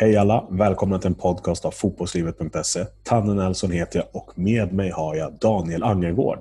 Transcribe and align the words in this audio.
Hej 0.00 0.16
alla! 0.16 0.46
Välkomna 0.50 0.98
till 0.98 1.06
en 1.06 1.14
podcast 1.14 1.64
av 1.64 1.70
fotbollslivet.se. 1.70 2.84
Tanne 3.02 3.34
Nelson 3.34 3.70
heter 3.70 3.98
jag 3.98 4.22
och 4.22 4.38
med 4.38 4.72
mig 4.72 4.90
har 4.90 5.14
jag 5.14 5.38
Daniel 5.38 5.82
Angergård. 5.82 6.38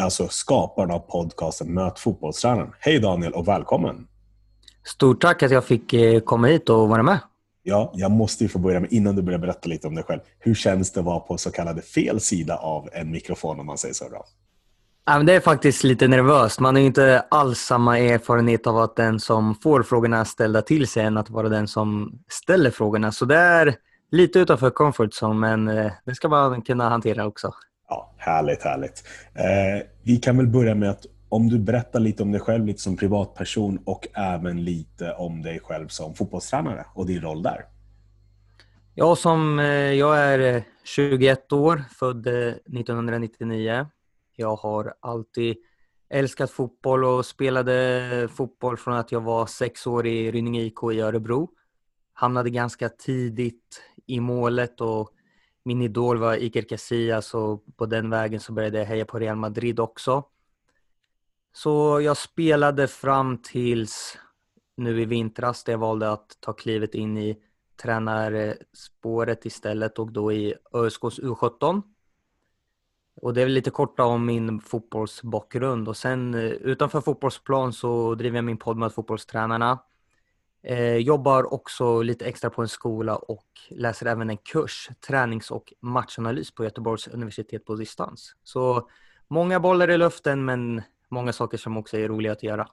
Alltså 0.00 0.28
skaparen 0.28 0.90
av 0.90 0.98
podcasten 0.98 1.74
Möt 1.74 1.98
fotbollstränaren. 1.98 2.72
Hej 2.80 2.98
Daniel 2.98 3.32
och 3.32 3.48
välkommen! 3.48 4.06
Stort 4.84 5.22
tack 5.22 5.42
att 5.42 5.50
jag 5.50 5.64
fick 5.64 5.92
eh, 5.92 6.20
komma 6.20 6.46
hit 6.46 6.68
och 6.68 6.88
vara 6.88 7.02
med. 7.02 7.18
Ja, 7.62 7.92
jag 7.94 8.10
måste 8.10 8.44
ju 8.44 8.48
få 8.48 8.58
börja 8.58 8.80
med, 8.80 8.92
innan 8.92 9.16
du 9.16 9.22
börjar 9.22 9.38
berätta 9.38 9.68
lite 9.68 9.86
om 9.88 9.94
dig 9.94 10.04
själv. 10.04 10.20
Hur 10.38 10.54
känns 10.54 10.92
det 10.92 11.00
att 11.00 11.06
vara 11.06 11.20
på 11.20 11.38
så 11.38 11.50
kallade 11.50 11.82
fel 11.82 12.20
sida 12.20 12.56
av 12.56 12.88
en 12.92 13.10
mikrofon 13.10 13.60
om 13.60 13.66
man 13.66 13.78
säger 13.78 13.94
så? 13.94 14.08
Då? 14.08 14.24
Ja, 15.06 15.16
men 15.16 15.26
det 15.26 15.32
är 15.32 15.40
faktiskt 15.40 15.84
lite 15.84 16.08
nervöst. 16.08 16.60
Man 16.60 16.74
har 16.74 16.80
ju 16.80 16.86
inte 16.86 17.24
alls 17.30 17.58
samma 17.58 17.98
erfarenhet 17.98 18.66
av 18.66 18.78
att 18.78 18.96
den 18.96 19.20
som 19.20 19.54
får 19.54 19.82
frågorna 19.82 20.24
ställda 20.24 20.62
till 20.62 20.88
sig 20.88 21.04
än 21.04 21.16
att 21.16 21.30
vara 21.30 21.48
den 21.48 21.68
som 21.68 22.18
ställer 22.28 22.70
frågorna. 22.70 23.12
Så 23.12 23.24
det 23.24 23.36
är 23.36 23.74
lite 24.10 24.38
utanför 24.38 24.70
comfort 24.70 25.10
zone, 25.22 25.34
men 25.34 25.68
eh, 25.68 25.92
det 26.04 26.14
ska 26.14 26.28
man 26.28 26.62
kunna 26.62 26.88
hantera 26.88 27.26
också. 27.26 27.52
Ja, 27.88 28.14
Härligt, 28.16 28.62
härligt. 28.62 29.04
Eh, 29.34 29.86
vi 30.02 30.16
kan 30.16 30.36
väl 30.36 30.46
börja 30.46 30.74
med 30.74 30.90
att 30.90 31.06
om 31.28 31.48
du 31.48 31.58
berättar 31.58 32.00
lite 32.00 32.22
om 32.22 32.32
dig 32.32 32.40
själv 32.40 32.66
lite 32.66 32.82
som 32.82 32.96
privatperson 32.96 33.78
och 33.84 34.08
även 34.14 34.64
lite 34.64 35.12
om 35.12 35.42
dig 35.42 35.60
själv 35.60 35.88
som 35.88 36.14
fotbollstränare 36.14 36.86
och 36.94 37.06
din 37.06 37.20
roll 37.20 37.42
där. 37.42 37.64
Ja, 38.94 39.16
som, 39.16 39.58
eh, 39.58 39.66
jag 39.92 40.18
är 40.18 40.64
21 40.84 41.52
eh, 41.52 41.58
år, 41.58 41.84
född 41.98 42.26
1999. 42.26 43.86
Jag 44.36 44.56
har 44.56 44.94
alltid 45.00 45.56
älskat 46.08 46.50
fotboll 46.50 47.04
och 47.04 47.26
spelade 47.26 48.28
fotboll 48.32 48.76
från 48.76 48.94
att 48.94 49.12
jag 49.12 49.20
var 49.20 49.46
sex 49.46 49.86
år 49.86 50.06
i 50.06 50.32
Rynninge 50.32 50.60
IK 50.60 50.78
i 50.92 51.00
Örebro. 51.00 51.50
Hamnade 52.12 52.50
ganska 52.50 52.88
tidigt 52.88 53.82
i 54.06 54.20
målet 54.20 54.80
och 54.80 55.10
min 55.62 55.82
idol 55.82 56.18
var 56.18 56.36
Iker 56.36 56.62
Casillas 56.62 57.34
och 57.34 57.64
på 57.76 57.86
den 57.86 58.10
vägen 58.10 58.40
så 58.40 58.52
började 58.52 58.78
jag 58.78 58.86
heja 58.86 59.04
på 59.04 59.18
Real 59.18 59.36
Madrid 59.36 59.80
också. 59.80 60.24
Så 61.52 62.00
jag 62.00 62.16
spelade 62.16 62.88
fram 62.88 63.38
tills 63.38 64.18
nu 64.76 65.02
i 65.02 65.04
vintras 65.04 65.64
där 65.64 65.72
jag 65.72 65.78
valde 65.78 66.12
att 66.12 66.36
ta 66.40 66.52
klivet 66.52 66.94
in 66.94 67.18
i 67.18 67.38
tränarspåret 67.82 69.46
istället 69.46 69.98
och 69.98 70.12
då 70.12 70.32
i 70.32 70.54
ÖSKs 70.72 71.20
U17. 71.20 71.82
Och 73.16 73.34
det 73.34 73.42
är 73.42 73.48
lite 73.48 73.70
korta 73.70 74.04
om 74.04 74.26
min 74.26 74.60
fotbollsbakgrund 74.60 75.88
och 75.88 75.96
sen 75.96 76.34
eh, 76.34 76.40
utanför 76.40 77.00
fotbollsplan 77.00 77.72
så 77.72 78.14
driver 78.14 78.36
jag 78.36 78.44
min 78.44 78.56
podd 78.56 78.76
med 78.76 78.92
fotbollstränarna. 78.92 79.78
Eh, 80.62 80.96
jobbar 80.96 81.54
också 81.54 82.02
lite 82.02 82.24
extra 82.24 82.50
på 82.50 82.62
en 82.62 82.68
skola 82.68 83.16
och 83.16 83.46
läser 83.70 84.06
även 84.06 84.30
en 84.30 84.36
kurs, 84.36 84.90
tränings 85.06 85.50
och 85.50 85.72
matchanalys 85.80 86.54
på 86.54 86.64
Göteborgs 86.64 87.08
universitet 87.08 87.64
på 87.64 87.74
distans. 87.74 88.34
Så 88.44 88.88
många 89.28 89.60
bollar 89.60 89.90
i 89.90 89.98
luften 89.98 90.44
men 90.44 90.82
många 91.08 91.32
saker 91.32 91.58
som 91.58 91.76
också 91.76 91.98
är 91.98 92.08
roliga 92.08 92.32
att 92.32 92.42
göra. 92.42 92.68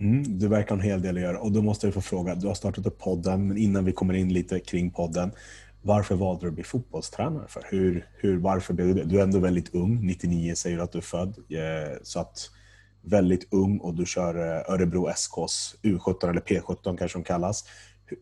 Mm, 0.00 0.38
du 0.38 0.48
verkar 0.48 0.68
ha 0.68 0.82
en 0.82 0.88
hel 0.88 1.02
del 1.02 1.16
att 1.16 1.22
göra 1.22 1.40
och 1.40 1.52
då 1.52 1.62
måste 1.62 1.86
jag 1.86 1.94
få 1.94 2.00
fråga, 2.00 2.34
du 2.34 2.46
har 2.46 2.54
startat 2.54 2.86
upp 2.86 2.98
podden, 2.98 3.48
men 3.48 3.56
innan 3.56 3.84
vi 3.84 3.92
kommer 3.92 4.14
in 4.14 4.32
lite 4.32 4.60
kring 4.60 4.90
podden, 4.90 5.32
varför 5.86 6.14
valde 6.14 6.40
du 6.40 6.48
att 6.48 6.54
bli 6.54 6.64
fotbollstränare? 6.64 7.48
För? 7.48 7.62
Hur, 7.70 8.08
hur, 8.16 8.38
varför 8.38 8.74
blev 8.74 8.94
du? 8.94 9.04
Du 9.04 9.18
är 9.18 9.22
ändå 9.22 9.38
väldigt 9.38 9.74
ung, 9.74 10.06
99 10.06 10.54
säger 10.54 10.76
du 10.76 10.82
att 10.82 10.92
du 10.92 10.98
är 10.98 11.02
född. 11.02 11.36
Eh, 11.48 11.98
så 12.02 12.20
att 12.20 12.50
väldigt 13.00 13.52
ung 13.52 13.78
och 13.78 13.94
du 13.94 14.06
kör 14.06 14.34
eh, 14.34 14.74
Örebro 14.74 15.08
SKs 15.08 15.76
U17 15.82 16.30
eller 16.30 16.40
P17 16.40 16.96
kanske 16.96 17.18
de 17.18 17.24
kallas. 17.24 17.64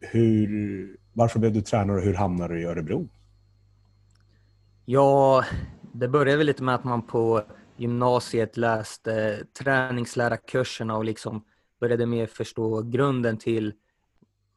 Hur, 0.01 0.97
varför 1.13 1.39
blev 1.39 1.53
du 1.53 1.61
tränare 1.61 1.97
och 1.97 2.03
hur 2.03 2.15
hamnade 2.15 2.55
du 2.55 2.61
i 2.61 2.65
Örebro? 2.65 3.09
Ja, 4.85 5.45
det 5.93 6.09
började 6.09 6.39
väl 6.39 6.47
lite 6.47 6.63
med 6.63 6.75
att 6.75 6.85
man 6.85 7.03
på 7.03 7.43
gymnasiet 7.77 8.57
läste 8.57 9.45
träningslärarkurserna 9.63 10.97
och 10.97 11.05
liksom 11.05 11.45
började 11.81 12.07
mer 12.07 12.27
förstå 12.27 12.83
grunden 12.83 13.39
till 13.39 13.73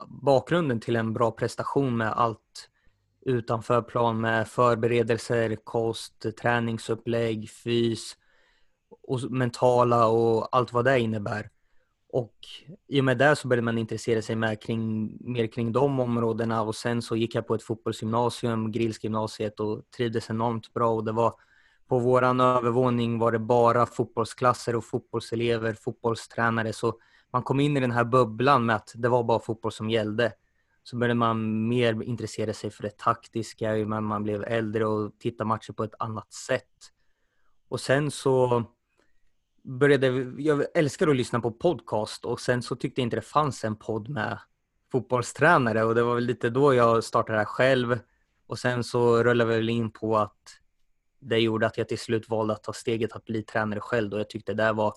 bakgrunden 0.08 0.80
till 0.80 0.96
en 0.96 1.14
bra 1.14 1.32
prestation 1.32 1.98
med 1.98 2.12
allt 2.12 2.70
utanför 3.28 3.82
plan 3.82 4.22
med 4.22 4.48
förberedelser, 4.48 5.56
kost, 5.56 6.26
träningsupplägg, 6.42 7.50
fys 7.50 8.18
och 9.08 9.32
mentala 9.32 10.08
och 10.08 10.56
allt 10.56 10.74
vad 10.74 10.86
det 10.86 11.00
innebär. 11.00 11.50
Och 12.10 12.34
i 12.88 13.02
och 13.02 13.06
med 13.06 13.18
det 13.18 13.36
så 13.36 13.48
började 13.48 13.66
man 13.66 13.78
intressera 13.78 14.22
sig 14.22 14.36
mer 14.36 14.56
kring, 14.56 15.18
mer 15.20 15.48
kring 15.48 15.72
de 15.72 16.00
områdena 16.00 16.62
och 16.62 16.76
sen 16.76 17.02
så 17.02 17.16
gick 17.16 17.36
jag 17.36 17.48
på 17.48 17.56
ett 17.56 17.64
fotbollsgymnasium, 17.64 18.72
Grillsgymnasiet 18.72 19.60
och 19.60 19.92
trivdes 19.98 20.30
enormt 20.30 20.74
bra 20.74 20.90
och 20.90 21.06
det 21.06 21.12
var 21.12 21.34
på 21.88 22.00
våran 22.00 22.40
övervåning 22.40 23.20
var 23.20 23.32
det 23.32 23.40
bara 23.40 23.86
fotbollsklasser 23.86 24.76
och 24.76 24.86
fotbollselever, 24.86 25.74
fotbollstränare 25.74 26.74
så 26.74 27.00
man 27.34 27.44
kom 27.44 27.60
in 27.60 27.78
i 27.78 27.80
den 27.80 27.92
här 27.92 28.04
bubblan 28.04 28.66
med 28.66 28.76
att 28.76 28.92
det 28.96 29.10
var 29.10 29.24
bara 29.24 29.40
fotboll 29.40 29.72
som 29.72 29.90
gällde. 29.90 30.34
Så 30.90 30.96
började 30.96 31.14
man 31.14 31.68
mer 31.68 32.04
intressera 32.04 32.54
sig 32.54 32.70
för 32.72 32.84
det 32.84 32.98
taktiska 32.98 33.78
ju 33.78 33.86
man 33.86 34.24
blev 34.24 34.44
äldre 34.44 34.86
och 34.86 35.20
titta 35.20 35.46
matcher 35.46 35.74
på 35.74 35.84
ett 35.84 35.94
annat 36.00 36.34
sätt. 36.34 36.92
Och 37.70 37.80
sen 37.80 38.12
så 38.12 38.64
började, 39.64 40.08
jag 40.38 40.66
älskar 40.74 41.08
att 41.08 41.16
lyssna 41.16 41.40
på 41.40 41.52
podcast 41.52 42.26
och 42.26 42.40
sen 42.40 42.62
så 42.62 42.76
tyckte 42.76 43.02
jag 43.02 43.06
inte 43.06 43.16
det 43.16 43.22
fanns 43.22 43.64
en 43.64 43.76
podd 43.76 44.10
med 44.10 44.40
fotbollstränare 44.92 45.84
och 45.84 45.96
det 45.96 46.04
var 46.04 46.16
väl 46.16 46.26
lite 46.26 46.50
då 46.50 46.74
jag 46.74 47.04
startade 47.04 47.34
det 47.34 47.40
här 47.40 47.46
själv. 47.46 48.00
Och 48.48 48.60
sen 48.60 48.84
så 48.84 49.24
rullade 49.24 49.50
vi 49.50 49.56
väl 49.56 49.70
in 49.70 49.92
på 49.92 50.18
att 50.18 50.60
det 51.20 51.40
gjorde 51.40 51.68
att 51.68 51.78
jag 51.78 51.88
till 51.88 52.00
slut 52.00 52.30
valde 52.30 52.54
att 52.54 52.64
ta 52.64 52.74
steget 52.74 53.14
att 53.14 53.26
bli 53.26 53.44
tränare 53.44 53.80
själv 53.80 54.14
och 54.14 54.20
jag 54.20 54.30
tyckte 54.30 54.54
det 54.54 54.74
var 54.74 54.94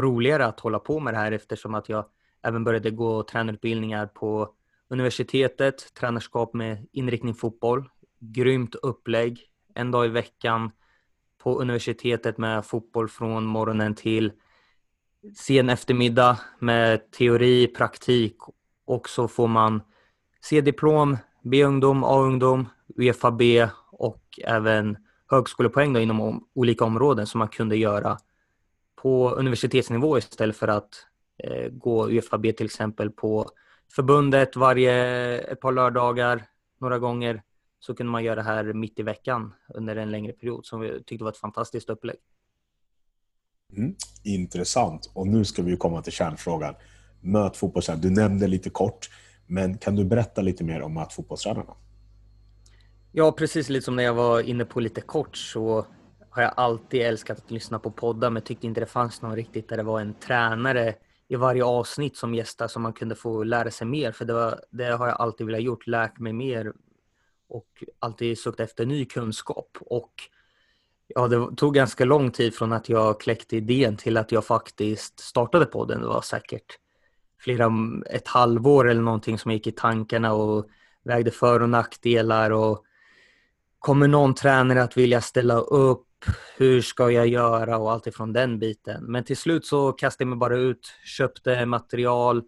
roligare 0.00 0.46
att 0.46 0.60
hålla 0.60 0.78
på 0.78 1.00
med 1.00 1.14
det 1.14 1.18
här 1.18 1.32
eftersom 1.32 1.74
att 1.74 1.88
jag 1.88 2.04
även 2.42 2.64
började 2.64 2.90
gå 2.90 3.22
tränarutbildningar 3.22 4.06
på 4.06 4.55
universitetet, 4.88 5.94
tränarskap 5.94 6.54
med 6.54 6.86
inriktning 6.92 7.34
fotboll, 7.34 7.88
grymt 8.20 8.74
upplägg, 8.74 9.40
en 9.74 9.90
dag 9.90 10.06
i 10.06 10.08
veckan 10.08 10.70
på 11.38 11.60
universitetet 11.60 12.38
med 12.38 12.66
fotboll 12.66 13.08
från 13.08 13.44
morgonen 13.44 13.94
till 13.94 14.32
sen 15.36 15.68
eftermiddag 15.70 16.40
med 16.58 17.10
teori, 17.10 17.66
praktik. 17.66 18.36
Och 18.84 19.08
så 19.08 19.28
får 19.28 19.48
man 19.48 19.82
C-diplom, 20.40 21.16
B-ungdom, 21.42 22.04
A-ungdom, 22.04 22.68
Uefa-B 22.96 23.68
och 23.90 24.40
även 24.44 24.96
högskolepoäng 25.30 25.92
då 25.92 26.00
inom 26.00 26.48
olika 26.54 26.84
områden 26.84 27.26
som 27.26 27.38
man 27.38 27.48
kunde 27.48 27.76
göra 27.76 28.18
på 29.02 29.30
universitetsnivå 29.30 30.18
istället 30.18 30.56
för 30.56 30.68
att 30.68 31.06
eh, 31.44 31.68
gå 31.68 32.08
Uefa-B 32.08 32.52
till 32.52 32.66
exempel 32.66 33.10
på 33.10 33.50
förbundet 33.92 34.56
varje 34.56 35.38
ett 35.38 35.60
par 35.60 35.72
lördagar, 35.72 36.46
några 36.78 36.98
gånger 36.98 37.42
så 37.80 37.94
kunde 37.94 38.12
man 38.12 38.24
göra 38.24 38.34
det 38.34 38.42
här 38.42 38.72
mitt 38.72 38.98
i 38.98 39.02
veckan 39.02 39.54
under 39.74 39.96
en 39.96 40.10
längre 40.10 40.32
period 40.32 40.66
som 40.66 40.80
vi 40.80 41.02
tyckte 41.02 41.24
var 41.24 41.30
ett 41.30 41.36
fantastiskt 41.36 41.90
upplägg. 41.90 42.16
Mm, 43.76 43.94
intressant. 44.24 45.10
Och 45.14 45.26
nu 45.26 45.44
ska 45.44 45.62
vi 45.62 45.76
komma 45.76 46.02
till 46.02 46.12
kärnfrågan. 46.12 46.74
Möt 47.20 47.56
fotbollstränarna. 47.56 48.02
Du 48.02 48.10
nämnde 48.10 48.46
lite 48.46 48.70
kort, 48.70 49.10
men 49.46 49.78
kan 49.78 49.96
du 49.96 50.04
berätta 50.04 50.42
lite 50.42 50.64
mer 50.64 50.82
om 50.82 50.94
Möt 50.94 51.12
fotbollstränarna? 51.12 51.74
Ja, 53.12 53.32
precis 53.32 53.68
lite 53.68 53.84
som 53.84 53.96
när 53.96 54.02
jag 54.02 54.14
var 54.14 54.40
inne 54.40 54.64
på 54.64 54.80
lite 54.80 55.00
kort 55.00 55.36
så 55.36 55.86
har 56.30 56.42
jag 56.42 56.52
alltid 56.56 57.02
älskat 57.02 57.38
att 57.38 57.50
lyssna 57.50 57.78
på 57.78 57.90
poddar 57.90 58.30
men 58.30 58.42
tyckte 58.42 58.66
inte 58.66 58.80
det 58.80 58.86
fanns 58.86 59.22
någon 59.22 59.36
riktigt 59.36 59.68
där 59.68 59.76
det 59.76 59.82
var 59.82 60.00
en 60.00 60.14
tränare 60.14 60.94
i 61.28 61.36
varje 61.36 61.64
avsnitt 61.64 62.16
som 62.16 62.34
gästar 62.34 62.68
så 62.68 62.80
man 62.80 62.92
kunde 62.92 63.14
få 63.14 63.42
lära 63.42 63.70
sig 63.70 63.86
mer. 63.86 64.12
För 64.12 64.24
det, 64.24 64.32
var, 64.32 64.60
det 64.70 64.84
har 64.84 65.06
jag 65.06 65.20
alltid 65.20 65.46
velat 65.46 65.62
gjort, 65.62 65.86
lärt 65.86 66.18
mig 66.18 66.32
mer 66.32 66.72
och 67.48 67.66
alltid 67.98 68.38
sökt 68.38 68.60
efter 68.60 68.86
ny 68.86 69.04
kunskap. 69.04 69.78
Och 69.80 70.12
ja, 71.06 71.28
det 71.28 71.56
tog 71.56 71.74
ganska 71.74 72.04
lång 72.04 72.30
tid 72.30 72.54
från 72.54 72.72
att 72.72 72.88
jag 72.88 73.20
kläckte 73.20 73.56
idén 73.56 73.96
till 73.96 74.16
att 74.16 74.32
jag 74.32 74.44
faktiskt 74.44 75.20
startade 75.20 75.66
podden. 75.66 76.00
Det 76.00 76.06
var 76.06 76.20
säkert 76.20 76.78
flera, 77.38 77.72
ett 78.10 78.28
halvår 78.28 78.88
eller 78.88 79.02
någonting 79.02 79.38
som 79.38 79.50
gick 79.50 79.66
i 79.66 79.72
tankarna 79.72 80.32
och 80.32 80.66
vägde 81.04 81.30
för 81.30 81.62
och 81.62 81.68
nackdelar 81.68 82.50
och 82.50 82.84
kommer 83.78 84.08
någon 84.08 84.34
tränare 84.34 84.82
att 84.82 84.96
vilja 84.96 85.20
ställa 85.20 85.54
upp? 85.58 86.05
Hur 86.56 86.82
ska 86.82 87.10
jag 87.10 87.26
göra 87.26 87.78
och 87.78 87.92
allt 87.92 88.06
ifrån 88.06 88.32
den 88.32 88.58
biten. 88.58 89.04
Men 89.04 89.24
till 89.24 89.36
slut 89.36 89.66
så 89.66 89.92
kastade 89.92 90.24
jag 90.24 90.28
mig 90.28 90.38
bara 90.38 90.56
ut, 90.56 90.92
köpte 91.04 91.66
material, 91.66 92.42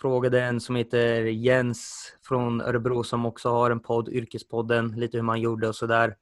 frågade 0.00 0.42
en 0.42 0.60
som 0.60 0.76
heter 0.76 1.24
Jens 1.24 2.12
från 2.22 2.60
Örebro 2.60 3.04
som 3.04 3.26
också 3.26 3.48
har 3.48 3.70
en 3.70 3.80
podd, 3.80 4.08
Yrkespodden, 4.08 4.88
lite 4.88 5.16
hur 5.16 5.22
man 5.22 5.40
gjorde 5.40 5.68
och 5.68 5.76
sådär. 5.76 6.16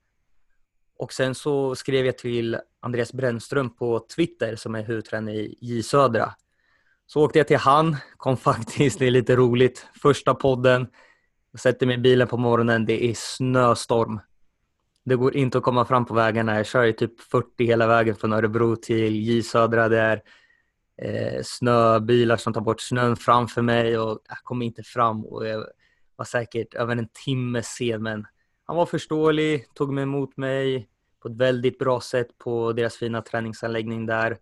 Och 0.99 1.13
sen 1.13 1.35
så 1.35 1.75
skrev 1.75 2.07
jag 2.07 2.19
till 2.19 2.59
Andreas 2.81 3.13
Brännström 3.13 3.75
på 3.77 4.07
Twitter 4.17 4.57
som 4.57 4.75
är 4.75 4.83
huvudtränare 4.83 5.37
i 5.37 5.59
J 5.61 5.83
Södra. 5.83 6.33
Så 7.07 7.25
åkte 7.25 7.39
jag 7.39 7.49
till 7.49 7.57
han, 7.57 7.97
kom 8.17 8.37
faktiskt, 8.49 8.99
det 8.99 9.07
är 9.07 9.11
lite 9.11 9.37
roligt, 9.37 9.87
första 10.03 10.35
podden 10.35 10.87
Jag 11.53 11.61
sätter 11.61 11.87
mig 11.87 11.95
i 11.95 11.99
bilen 11.99 12.29
på 12.29 12.37
morgonen, 12.37 12.87
det 12.87 13.05
är 13.05 13.15
snöstorm. 13.15 14.21
Det 15.05 15.17
går 15.17 15.37
inte 15.37 15.59
att 15.59 15.65
komma 15.65 15.85
fram 15.85 16.05
på 16.05 16.15
vägarna. 16.15 16.57
Jag 16.57 16.67
kör 16.67 16.85
i 16.85 16.93
typ 16.93 17.21
40 17.21 17.65
hela 17.65 17.87
vägen 17.87 18.17
från 18.17 18.33
Örebro 18.33 18.77
till 18.77 19.17
J 19.17 19.43
Södra. 19.43 19.89
Det 19.89 19.99
är 19.99 20.23
eh, 21.03 21.41
snöbilar 21.45 22.37
som 22.37 22.53
tar 22.53 22.61
bort 22.61 22.81
snön 22.81 23.17
framför 23.17 23.63
mig 23.63 23.99
och 23.99 24.19
jag 24.29 24.39
kom 24.39 24.63
inte 24.63 24.83
fram. 24.83 25.25
Och 25.25 25.47
jag 25.47 25.67
var 26.17 26.25
säkert 26.25 26.75
över 26.75 26.97
en 26.97 27.09
timme 27.25 27.63
sen 27.63 28.03
men 28.03 28.27
han 28.65 28.77
var 28.77 28.87
förståelig, 28.87 29.67
tog 29.75 29.93
mig 29.93 30.03
emot 30.03 30.37
mig 30.37 30.89
på 31.23 31.29
ett 31.29 31.37
väldigt 31.37 31.79
bra 31.79 32.01
sätt 32.01 32.39
på 32.39 32.73
deras 32.73 32.97
fina 32.97 33.23
träningsanläggning 33.23 34.07
där. 34.07 34.39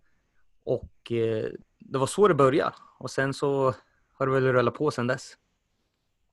Och 0.65 1.13
eh, 1.13 1.47
det 1.79 1.99
var 1.99 2.07
så 2.07 2.29
det 2.29 2.35
började. 2.35 2.75
Och 2.99 3.11
sen 3.11 3.35
så 3.35 3.75
har 4.13 4.27
det 4.27 4.33
väl 4.33 4.53
rullat 4.53 4.75
på 4.75 4.91
sen 4.91 5.07
dess. 5.07 5.33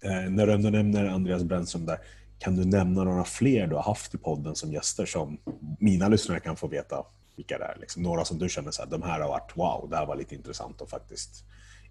Eh, 0.04 0.30
när 0.30 0.48
du 0.48 0.54
ändå 0.54 0.70
nämner 0.70 1.06
Andreas 1.06 1.44
Brännström 1.44 1.86
där, 1.86 1.98
kan 2.39 2.56
du 2.56 2.66
nämna 2.66 3.04
några 3.04 3.24
fler 3.24 3.68
du 3.68 3.75
har 3.75 3.84
haft 3.84 4.16
i 4.16 4.18
podden 4.18 4.56
som 4.56 4.72
gäster 4.72 5.06
som 5.06 5.38
mina 5.80 6.07
lyssnare 6.07 6.39
kan 6.39 6.56
få 6.56 6.68
veta 6.68 7.06
vilka 7.36 7.57
det 7.57 7.66
är? 7.66 7.78
Liksom, 7.80 8.04
några 8.04 8.25
som 8.25 8.38
du 8.38 8.50
känner 8.50 8.81
att 8.81 8.92
de 8.92 9.01
här 9.01 9.19
har 9.19 9.28
varit 9.28 9.57
wow, 9.57 9.89
det 9.89 9.95
här 9.95 10.06
var 10.06 10.16
lite 10.16 10.36
intressant 10.36 10.81
att 10.81 10.89
faktiskt 10.89 11.44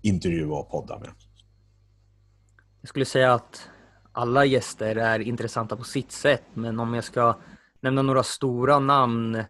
intervjua 0.03 0.57
och 0.57 0.71
podda 0.71 0.99
med. 0.99 1.11
Jag 2.81 2.89
skulle 2.89 3.05
säga 3.05 3.35
att 3.35 3.69
alla 4.13 4.45
gäster 4.45 4.97
är 4.97 5.21
intressanta 5.21 5.77
på 5.77 5.85
sitt 5.85 6.13
sätt, 6.13 6.45
men 6.55 6.81
om 6.81 6.95
jag 6.95 7.05
ska 7.05 7.37
nämna 7.81 8.03
några 8.03 8.23
stora 8.23 8.79
namn. 8.79 9.45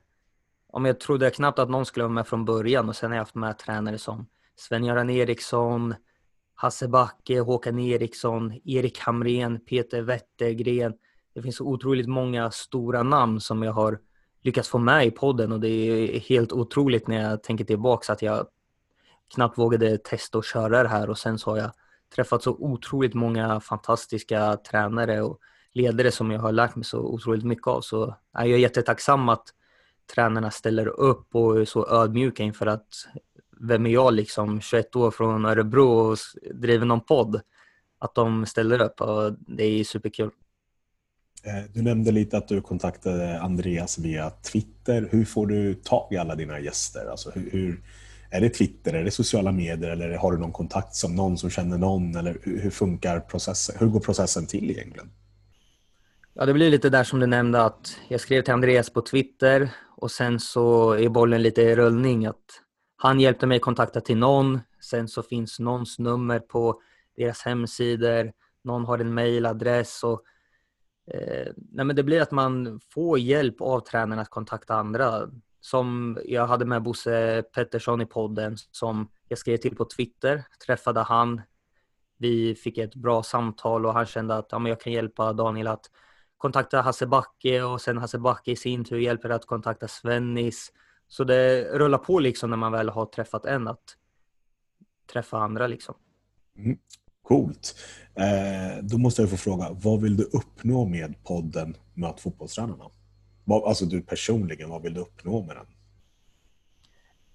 Om 0.72 0.84
jag 0.84 1.00
trodde 1.00 1.30
knappt 1.30 1.58
att 1.58 1.70
någon 1.70 1.86
skulle 1.86 2.04
vara 2.04 2.14
med 2.14 2.26
från 2.26 2.44
början 2.44 2.88
och 2.88 2.96
sen 2.96 3.10
har 3.10 3.16
jag 3.16 3.22
haft 3.22 3.34
med 3.34 3.58
tränare 3.58 3.98
som 3.98 4.26
Sven-Göran 4.56 5.10
Eriksson, 5.10 5.94
Hasse 6.56 6.88
Backe, 6.88 7.40
Håkan 7.40 7.78
Eriksson, 7.78 8.60
Erik 8.64 8.98
Hamrén, 8.98 9.60
Peter 9.60 10.02
Wettergren. 10.02 10.94
Det 11.34 11.42
finns 11.42 11.56
så 11.56 11.64
otroligt 11.64 12.08
många 12.08 12.50
stora 12.50 13.02
namn 13.02 13.40
som 13.40 13.62
jag 13.62 13.72
har 13.72 13.98
lyckats 14.42 14.68
få 14.68 14.78
med 14.78 15.06
i 15.06 15.10
podden 15.10 15.52
och 15.52 15.60
det 15.60 15.68
är 15.68 16.20
helt 16.20 16.52
otroligt 16.52 17.08
när 17.08 17.30
jag 17.30 17.42
tänker 17.42 17.64
tillbaka 17.64 18.12
att 18.12 18.22
jag 18.22 18.46
knappt 19.34 19.58
vågade 19.58 19.98
testa 19.98 20.38
att 20.38 20.44
köra 20.44 20.82
det 20.82 20.88
här 20.88 21.10
och 21.10 21.18
sen 21.18 21.38
så 21.38 21.50
har 21.50 21.58
jag 21.58 21.70
träffat 22.14 22.42
så 22.42 22.50
otroligt 22.50 23.14
många 23.14 23.60
fantastiska 23.60 24.56
tränare 24.56 25.22
och 25.22 25.38
ledare 25.72 26.10
som 26.10 26.30
jag 26.30 26.40
har 26.40 26.52
lärt 26.52 26.76
mig 26.76 26.84
så 26.84 26.98
otroligt 27.00 27.44
mycket 27.44 27.66
av. 27.66 27.80
Så 27.80 28.16
jag 28.32 28.46
är 28.46 28.56
jättetacksam 28.56 29.28
att 29.28 29.44
tränarna 30.14 30.50
ställer 30.50 30.88
upp 30.88 31.34
och 31.34 31.60
är 31.60 31.64
så 31.64 31.88
ödmjuka 31.88 32.42
inför 32.42 32.66
att 32.66 32.88
vem 33.60 33.86
är 33.86 33.90
jag 33.90 34.14
liksom, 34.14 34.60
21 34.60 34.96
år 34.96 35.10
från 35.10 35.44
Örebro 35.44 35.88
och 35.88 36.18
driver 36.54 36.86
någon 36.86 37.00
podd. 37.00 37.40
Att 37.98 38.14
de 38.14 38.46
ställer 38.46 38.82
upp 38.82 39.00
och 39.00 39.32
det 39.32 39.64
är 39.64 39.84
superkul. 39.84 40.30
Eh, 41.46 41.70
du 41.74 41.82
nämnde 41.82 42.12
lite 42.12 42.36
att 42.36 42.48
du 42.48 42.60
kontaktade 42.60 43.40
Andreas 43.40 43.98
via 43.98 44.30
Twitter. 44.30 45.08
Hur 45.10 45.24
får 45.24 45.46
du 45.46 45.74
tag 45.74 46.12
i 46.12 46.16
alla 46.16 46.34
dina 46.34 46.60
gäster? 46.60 47.06
Alltså 47.10 47.30
hur, 47.30 47.50
hur, 47.50 47.80
är 48.30 48.40
det 48.40 48.48
Twitter, 48.48 48.94
är 48.94 49.04
det 49.04 49.10
sociala 49.10 49.52
medier 49.52 49.90
eller 49.90 50.16
har 50.16 50.32
du 50.32 50.38
någon 50.38 50.52
kontakt 50.52 50.94
som 50.94 51.14
någon 51.14 51.38
som 51.38 51.50
känner 51.50 51.78
någon? 51.78 52.16
Eller 52.16 52.38
hur, 52.42 52.60
hur 52.60 52.70
funkar 52.70 53.20
processen? 53.20 53.76
Hur 53.78 53.86
går 53.86 54.00
processen 54.00 54.46
till 54.46 54.70
egentligen? 54.70 55.10
Ja, 56.34 56.46
det 56.46 56.54
blir 56.54 56.70
lite 56.70 56.90
där 56.90 57.04
som 57.04 57.20
du 57.20 57.26
nämnde 57.26 57.62
att 57.62 57.98
jag 58.08 58.20
skrev 58.20 58.42
till 58.42 58.54
Andreas 58.54 58.90
på 58.90 59.00
Twitter 59.00 59.70
och 59.96 60.10
sen 60.10 60.40
så 60.40 60.92
är 60.92 61.08
bollen 61.08 61.42
lite 61.42 61.62
i 61.62 61.76
rullning 61.76 62.26
att 62.26 62.44
han 62.96 63.20
hjälpte 63.20 63.46
mig 63.46 63.60
kontakta 63.60 64.00
till 64.00 64.16
någon. 64.16 64.60
Sen 64.80 65.08
så 65.08 65.22
finns 65.22 65.58
någons 65.58 65.98
nummer 65.98 66.38
på 66.38 66.80
deras 67.16 67.42
hemsidor. 67.42 68.32
Någon 68.62 68.84
har 68.84 68.98
en 68.98 69.14
mailadress 69.14 70.04
och 70.04 70.22
eh, 71.10 71.52
nej 71.56 71.84
men 71.84 71.96
det 71.96 72.02
blir 72.02 72.22
att 72.22 72.30
man 72.30 72.80
får 72.90 73.18
hjälp 73.18 73.60
av 73.60 73.80
tränaren 73.80 74.22
att 74.22 74.30
kontakta 74.30 74.74
andra. 74.74 75.30
Som 75.60 76.18
jag 76.24 76.46
hade 76.46 76.64
med 76.64 76.82
Bosse 76.82 77.42
Pettersson 77.54 78.00
i 78.00 78.06
podden 78.06 78.56
som 78.70 79.08
jag 79.28 79.38
skrev 79.38 79.56
till 79.56 79.76
på 79.76 79.84
Twitter. 79.84 80.44
Träffade 80.66 81.00
han. 81.00 81.42
Vi 82.18 82.54
fick 82.54 82.78
ett 82.78 82.94
bra 82.94 83.22
samtal 83.22 83.86
och 83.86 83.94
han 83.94 84.06
kände 84.06 84.34
att 84.34 84.48
ja, 84.50 84.58
men 84.58 84.70
jag 84.70 84.80
kan 84.80 84.92
hjälpa 84.92 85.32
Daniel 85.32 85.66
att 85.66 85.90
kontakta 86.36 86.80
Hasse 86.80 87.06
Backe 87.06 87.62
och 87.62 87.80
sen 87.80 87.98
Hasse 87.98 88.18
Backe 88.18 88.50
i 88.50 88.56
sin 88.56 88.84
tur 88.84 88.98
hjälper 88.98 89.30
att 89.30 89.46
kontakta 89.46 89.88
Svennis. 89.88 90.72
Så 91.08 91.24
det 91.24 91.64
rullar 91.78 91.98
på 91.98 92.18
liksom 92.18 92.50
när 92.50 92.56
man 92.56 92.72
väl 92.72 92.88
har 92.88 93.06
träffat 93.06 93.44
en 93.44 93.68
att 93.68 93.96
träffa 95.12 95.38
andra 95.38 95.66
liksom. 95.66 95.94
Mm. 96.58 96.78
Coolt. 97.22 97.76
Eh, 98.14 98.82
då 98.82 98.98
måste 98.98 99.22
jag 99.22 99.30
få 99.30 99.36
fråga, 99.36 99.68
vad 99.70 100.00
vill 100.00 100.16
du 100.16 100.24
uppnå 100.24 100.84
med 100.84 101.24
podden 101.24 101.76
Möt 101.94 102.20
fotbollstränarna? 102.20 102.84
Alltså 103.66 103.84
du 103.84 104.02
personligen, 104.02 104.70
vad 104.70 104.82
vill 104.82 104.94
du 104.94 105.00
uppnå 105.00 105.42
med 105.42 105.56
den? 105.56 105.66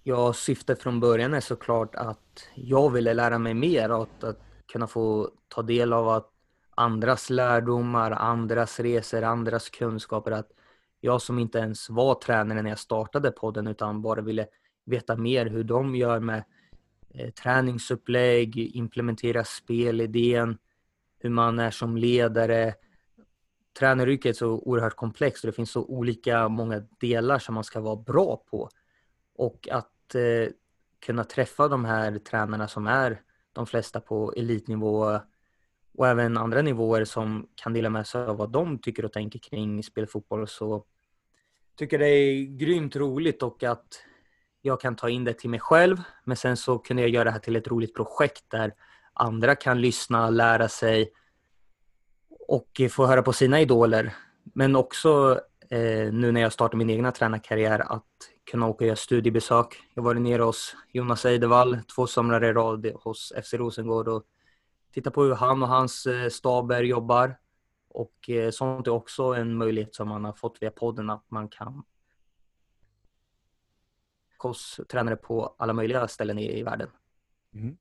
Ja, 0.03 0.33
syftet 0.33 0.81
från 0.81 1.00
början 1.00 1.33
är 1.33 1.39
såklart 1.39 1.95
att 1.95 2.47
jag 2.56 2.89
ville 2.89 3.13
lära 3.13 3.38
mig 3.38 3.53
mer 3.53 3.91
och 3.91 4.01
att, 4.01 4.24
att 4.24 4.39
kunna 4.71 4.88
få 4.88 5.29
ta 5.47 5.62
del 5.62 5.94
av 5.94 6.09
att 6.09 6.29
andras 6.75 7.29
lärdomar, 7.29 8.12
andras 8.12 8.79
resor, 8.79 9.24
andras 9.24 9.69
kunskaper. 9.69 10.31
Att 10.31 10.51
jag 11.01 11.21
som 11.21 11.39
inte 11.39 11.57
ens 11.57 11.89
var 11.89 12.15
tränare 12.15 12.62
när 12.62 12.69
jag 12.69 12.80
startade 12.80 13.31
podden 13.31 13.68
utan 13.68 14.01
bara 14.01 14.21
ville 14.21 14.48
veta 14.86 15.15
mer 15.15 15.45
hur 15.45 15.63
de 15.63 15.95
gör 15.95 16.19
med 16.19 16.44
eh, 17.09 17.30
träningsupplägg, 17.30 18.57
implementera 18.57 19.44
spelidén, 19.44 20.57
hur 21.19 21.30
man 21.30 21.59
är 21.59 21.71
som 21.71 21.98
ledare. 21.98 22.74
Tränaryrket 23.80 24.30
är 24.30 24.33
så 24.33 24.50
oerhört 24.50 24.95
komplext 24.95 25.44
och 25.44 25.48
det 25.48 25.56
finns 25.56 25.71
så 25.71 25.86
olika 25.86 26.50
många 26.50 26.83
delar 27.00 27.39
som 27.39 27.56
man 27.56 27.63
ska 27.63 27.80
vara 27.81 27.95
bra 27.95 28.44
på. 28.51 28.69
Och 29.36 29.68
att 29.71 30.15
eh, 30.15 30.53
kunna 31.06 31.24
träffa 31.24 31.68
de 31.68 31.86
här 31.86 32.19
tränarna 32.19 32.68
som 32.68 32.88
är 32.88 33.21
de 33.53 33.68
flesta 33.68 34.00
på 34.01 34.33
elitnivå 34.38 35.19
och 35.97 36.07
även 36.07 36.38
andra 36.38 36.61
nivåer 36.61 37.05
som 37.05 37.47
kan 37.55 37.73
dela 37.73 37.89
med 37.89 38.07
sig 38.07 38.21
av 38.21 38.38
vad 38.38 38.51
de 38.51 38.79
tycker 38.79 39.05
och 39.05 39.13
tänker 39.13 39.39
kring 39.39 39.83
spelfotboll 39.83 40.47
så 40.47 40.85
tycker 41.77 41.99
det 41.99 42.09
är 42.09 42.43
grymt 42.43 42.95
roligt 42.95 43.43
och 43.43 43.63
att 43.63 44.03
jag 44.62 44.81
kan 44.81 44.95
ta 44.95 45.10
in 45.10 45.24
det 45.24 45.33
till 45.33 45.50
mig 45.50 45.60
själv 45.60 45.98
men 46.24 46.38
sen 46.38 46.57
så 46.57 46.77
kunde 46.77 47.01
jag 47.01 47.10
göra 47.10 47.24
det 47.24 47.31
här 47.31 47.39
till 47.39 47.55
ett 47.55 47.67
roligt 47.67 47.95
projekt 47.95 48.43
där 48.48 48.74
andra 49.13 49.55
kan 49.55 49.81
lyssna, 49.81 50.29
lära 50.29 50.67
sig 50.67 51.12
och 52.48 52.81
få 52.89 53.05
höra 53.05 53.21
på 53.21 53.33
sina 53.33 53.62
idoler. 53.62 54.13
Men 54.43 54.75
också 54.75 55.39
eh, 55.69 56.13
nu 56.13 56.31
när 56.31 56.41
jag 56.41 56.53
startar 56.53 56.77
min 56.77 56.89
egna 56.89 57.12
tränarkarriär 57.12 57.79
att 57.79 58.05
kunna 58.51 58.67
åka 58.67 58.83
och 58.83 58.88
göra 58.88 58.95
studiebesök. 58.95 59.83
Jag 59.93 60.03
var 60.03 60.13
nere 60.13 60.41
hos 60.41 60.75
Jonas 60.93 61.25
Eidevall 61.25 61.79
två 61.95 62.07
somrar 62.07 62.43
i 62.43 62.53
rad 62.53 62.91
hos 63.03 63.33
FC 63.43 63.53
Rosengård 63.53 64.07
och 64.07 64.24
titta 64.93 65.12
på 65.12 65.24
hur 65.24 65.36
han 65.36 65.63
och 65.63 65.69
hans 65.69 66.05
eh, 66.05 66.29
staber 66.29 66.83
jobbar. 66.83 67.38
Och 67.89 68.29
eh, 68.29 68.51
sånt 68.51 68.88
är 68.88 68.91
också 68.91 69.24
en 69.24 69.57
möjlighet 69.57 69.95
som 69.95 70.07
man 70.10 70.25
har 70.25 70.33
fått 70.33 70.57
via 70.62 70.71
podden 70.71 71.10
att 71.10 71.25
man 71.29 71.50
kan 71.50 71.83
hos 74.38 74.79
tränare 74.91 75.15
på 75.15 75.55
alla 75.57 75.74
möjliga 75.74 76.07
ställen 76.07 76.39
i, 76.39 76.60
i 76.60 76.63
världen. 76.63 76.88
Mm. 77.53 77.77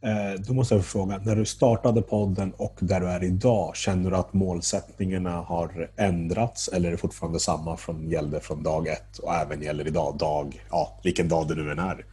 Eh, 0.00 0.40
då 0.40 0.54
måste 0.54 0.74
jag 0.74 0.84
fråga, 0.84 1.18
när 1.18 1.36
du 1.36 1.44
startade 1.44 2.02
podden 2.02 2.52
och 2.56 2.78
där 2.80 3.00
du 3.00 3.06
är 3.06 3.24
idag, 3.24 3.76
känner 3.76 4.10
du 4.10 4.16
att 4.16 4.32
målsättningarna 4.32 5.30
har 5.30 5.90
ändrats 5.96 6.68
eller 6.68 6.88
är 6.88 6.92
det 6.92 6.98
fortfarande 6.98 7.40
samma 7.40 7.76
som 7.76 8.10
gällde 8.10 8.40
från 8.40 8.62
dag 8.62 8.88
ett 8.88 9.18
och 9.18 9.34
även 9.34 9.62
gäller 9.62 9.86
idag, 9.86 10.18
dag, 10.18 10.64
ja, 10.70 11.00
vilken 11.04 11.28
dag 11.28 11.48
det 11.48 11.54
nu 11.54 11.70
än 11.70 11.78
är? 11.78 12.06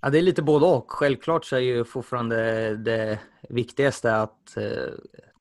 Ja, 0.00 0.10
det 0.10 0.18
är 0.18 0.22
lite 0.22 0.42
både 0.42 0.66
och. 0.66 0.90
Självklart 0.90 1.44
så 1.44 1.56
är 1.56 1.60
ju 1.60 1.84
fortfarande 1.84 2.76
det 2.76 3.18
viktigaste 3.48 4.16
att 4.16 4.56
eh, 4.56 4.92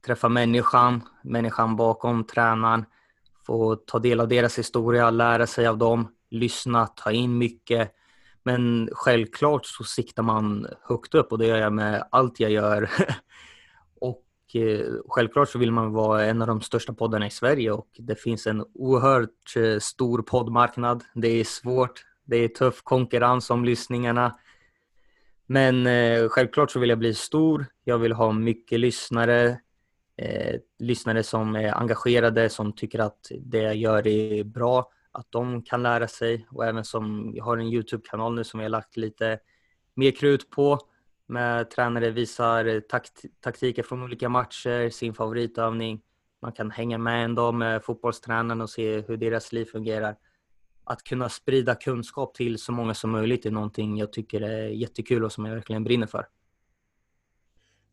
träffa 0.05 0.29
människan, 0.29 1.01
människan 1.23 1.75
bakom 1.75 2.23
tränaren, 2.23 2.85
få 3.45 3.75
ta 3.75 3.99
del 3.99 4.19
av 4.19 4.27
deras 4.27 4.59
historia, 4.59 5.09
lära 5.09 5.47
sig 5.47 5.67
av 5.67 5.77
dem, 5.77 6.07
lyssna, 6.29 6.87
ta 6.87 7.11
in 7.11 7.37
mycket. 7.37 7.91
Men 8.43 8.89
självklart 8.91 9.65
så 9.65 9.83
siktar 9.83 10.23
man 10.23 10.67
högt 10.81 11.15
upp 11.15 11.31
och 11.31 11.37
det 11.37 11.47
gör 11.47 11.57
jag 11.57 11.73
med 11.73 12.07
allt 12.11 12.39
jag 12.39 12.51
gör. 12.51 12.89
och 14.01 14.25
eh, 14.53 14.85
självklart 15.07 15.49
så 15.49 15.59
vill 15.59 15.71
man 15.71 15.93
vara 15.93 16.25
en 16.25 16.41
av 16.41 16.47
de 16.47 16.61
största 16.61 16.93
poddarna 16.93 17.27
i 17.27 17.31
Sverige 17.31 17.71
och 17.71 17.89
det 17.97 18.15
finns 18.15 18.47
en 18.47 18.65
oerhört 18.73 19.55
eh, 19.55 19.79
stor 19.79 20.21
poddmarknad. 20.21 21.03
Det 21.13 21.27
är 21.27 21.43
svårt, 21.43 22.05
det 22.25 22.37
är 22.37 22.47
tuff 22.47 22.81
konkurrens 22.83 23.49
om 23.49 23.65
lyssningarna. 23.65 24.35
Men 25.47 25.87
eh, 25.87 26.29
självklart 26.29 26.71
så 26.71 26.79
vill 26.79 26.89
jag 26.89 26.99
bli 26.99 27.13
stor. 27.13 27.65
Jag 27.83 27.97
vill 27.97 28.11
ha 28.11 28.31
mycket 28.31 28.79
lyssnare. 28.79 29.59
Eh, 30.17 30.55
lyssnare 30.79 31.23
som 31.23 31.55
är 31.55 31.77
engagerade, 31.77 32.49
som 32.49 32.73
tycker 32.73 32.99
att 32.99 33.31
det 33.39 33.61
jag 33.61 33.75
gör 33.75 34.07
är 34.07 34.43
bra. 34.43 34.91
Att 35.11 35.31
de 35.31 35.61
kan 35.63 35.83
lära 35.83 36.07
sig 36.07 36.47
och 36.51 36.65
även 36.65 36.85
som 36.85 37.31
jag 37.35 37.45
har 37.45 37.57
en 37.57 37.67
Youtube-kanal 37.67 38.35
nu 38.35 38.43
som 38.43 38.59
jag 38.59 38.65
har 38.65 38.69
lagt 38.69 38.97
lite 38.97 39.39
mer 39.93 40.11
krut 40.11 40.49
på. 40.49 40.79
med 41.27 41.69
tränare 41.69 42.09
visar 42.09 42.79
takt, 42.79 43.25
taktiker 43.39 43.83
från 43.83 44.03
olika 44.03 44.29
matcher, 44.29 44.89
sin 44.89 45.13
favoritövning. 45.13 46.01
Man 46.41 46.51
kan 46.51 46.71
hänga 46.71 46.97
med 46.97 47.25
en 47.25 47.35
dag 47.35 47.53
med 47.53 47.83
fotbollstränaren 47.83 48.61
och 48.61 48.69
se 48.69 49.01
hur 49.01 49.17
deras 49.17 49.53
liv 49.53 49.65
fungerar. 49.65 50.15
Att 50.85 51.03
kunna 51.03 51.29
sprida 51.29 51.75
kunskap 51.75 52.33
till 52.33 52.57
så 52.57 52.71
många 52.71 52.93
som 52.93 53.11
möjligt 53.11 53.45
är 53.45 53.51
någonting 53.51 53.97
jag 53.97 54.13
tycker 54.13 54.41
är 54.41 54.67
jättekul 54.67 55.23
och 55.23 55.31
som 55.31 55.45
jag 55.45 55.53
verkligen 55.53 55.83
brinner 55.83 56.07
för. 56.07 56.27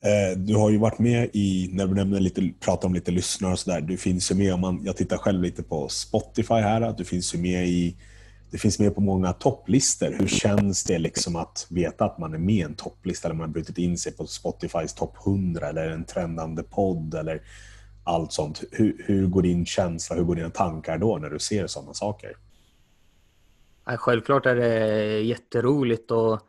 Eh, 0.05 0.39
du 0.39 0.57
har 0.57 0.71
ju 0.71 0.79
varit 0.79 0.99
med 0.99 1.31
i, 1.33 1.71
när 1.73 1.87
du 1.87 1.95
nämner 1.95 2.21
lite, 2.21 2.53
pratar 2.61 2.89
om 2.89 2.95
lite 2.95 3.11
lyssnare 3.11 3.53
och 3.53 3.59
sådär, 3.59 3.81
du 3.81 3.97
finns 3.97 4.31
ju 4.31 4.35
med, 4.35 4.55
om 4.55 4.61
man, 4.61 4.85
jag 4.85 4.97
tittar 4.97 5.17
själv 5.17 5.43
lite 5.43 5.63
på 5.63 5.89
Spotify 5.89 6.55
här, 6.55 6.95
du 6.99 7.05
finns 7.05 7.35
ju 7.35 7.39
med 7.39 7.69
i 7.69 7.97
det 8.53 8.59
finns 8.59 8.79
med 8.79 8.95
på 8.95 9.01
många 9.01 9.33
topplistor. 9.33 10.17
Hur 10.19 10.27
känns 10.27 10.85
det 10.85 10.99
liksom 10.99 11.37
att 11.37 11.67
veta 11.71 12.05
att 12.05 12.19
man 12.19 12.35
är 12.35 12.39
med 12.39 12.55
i 12.55 12.61
en 12.61 12.75
topplista 12.75 13.29
eller 13.29 13.37
man 13.37 13.47
har 13.49 13.53
brutit 13.53 13.79
in 13.79 13.99
sig 13.99 14.13
på 14.13 14.27
Spotifys 14.27 14.95
topp 14.95 15.17
100 15.27 15.69
eller 15.69 15.91
en 15.91 16.05
trendande 16.05 16.63
podd 16.63 17.15
eller 17.15 17.43
allt 18.05 18.33
sånt. 18.33 18.63
Hur, 18.73 19.05
hur 19.07 19.27
går 19.27 19.43
din 19.43 19.67
känsla, 19.67 20.17
hur 20.17 20.23
går 20.23 20.35
dina 20.35 20.51
tankar 20.51 20.99
då 20.99 21.19
när 21.19 21.31
du 21.31 21.39
ser 21.39 21.67
sådana 21.67 21.95
saker? 21.95 22.37
Självklart 23.87 24.47
är 24.47 24.57
det 24.57 25.21
jätteroligt 25.21 26.11
och 26.11 26.41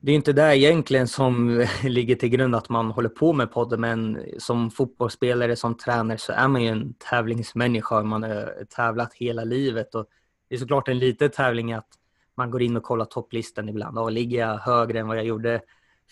det 0.00 0.12
är 0.12 0.16
inte 0.16 0.32
det 0.32 0.56
egentligen 0.56 1.08
som 1.08 1.66
ligger 1.82 2.14
till 2.14 2.28
grund 2.28 2.54
att 2.54 2.68
man 2.68 2.90
håller 2.90 3.08
på 3.08 3.32
med 3.32 3.52
podden 3.52 3.80
men 3.80 4.24
som 4.38 4.70
fotbollsspelare, 4.70 5.56
som 5.56 5.76
tränare 5.76 6.18
så 6.18 6.32
är 6.32 6.48
man 6.48 6.62
ju 6.62 6.68
en 6.68 6.94
tävlingsmänniska. 6.94 8.02
Man 8.02 8.22
har 8.22 8.64
tävlat 8.64 9.14
hela 9.14 9.44
livet 9.44 9.94
och 9.94 10.06
det 10.48 10.54
är 10.54 10.58
såklart 10.58 10.88
en 10.88 10.98
liten 10.98 11.30
tävling 11.30 11.72
att 11.72 11.88
man 12.34 12.50
går 12.50 12.62
in 12.62 12.76
och 12.76 12.82
kollar 12.82 13.04
topplistan 13.04 13.68
ibland. 13.68 13.98
Och 13.98 14.12
ligger 14.12 14.38
jag 14.38 14.58
högre 14.58 15.00
än 15.00 15.08
vad 15.08 15.16
jag 15.16 15.24
gjorde 15.24 15.60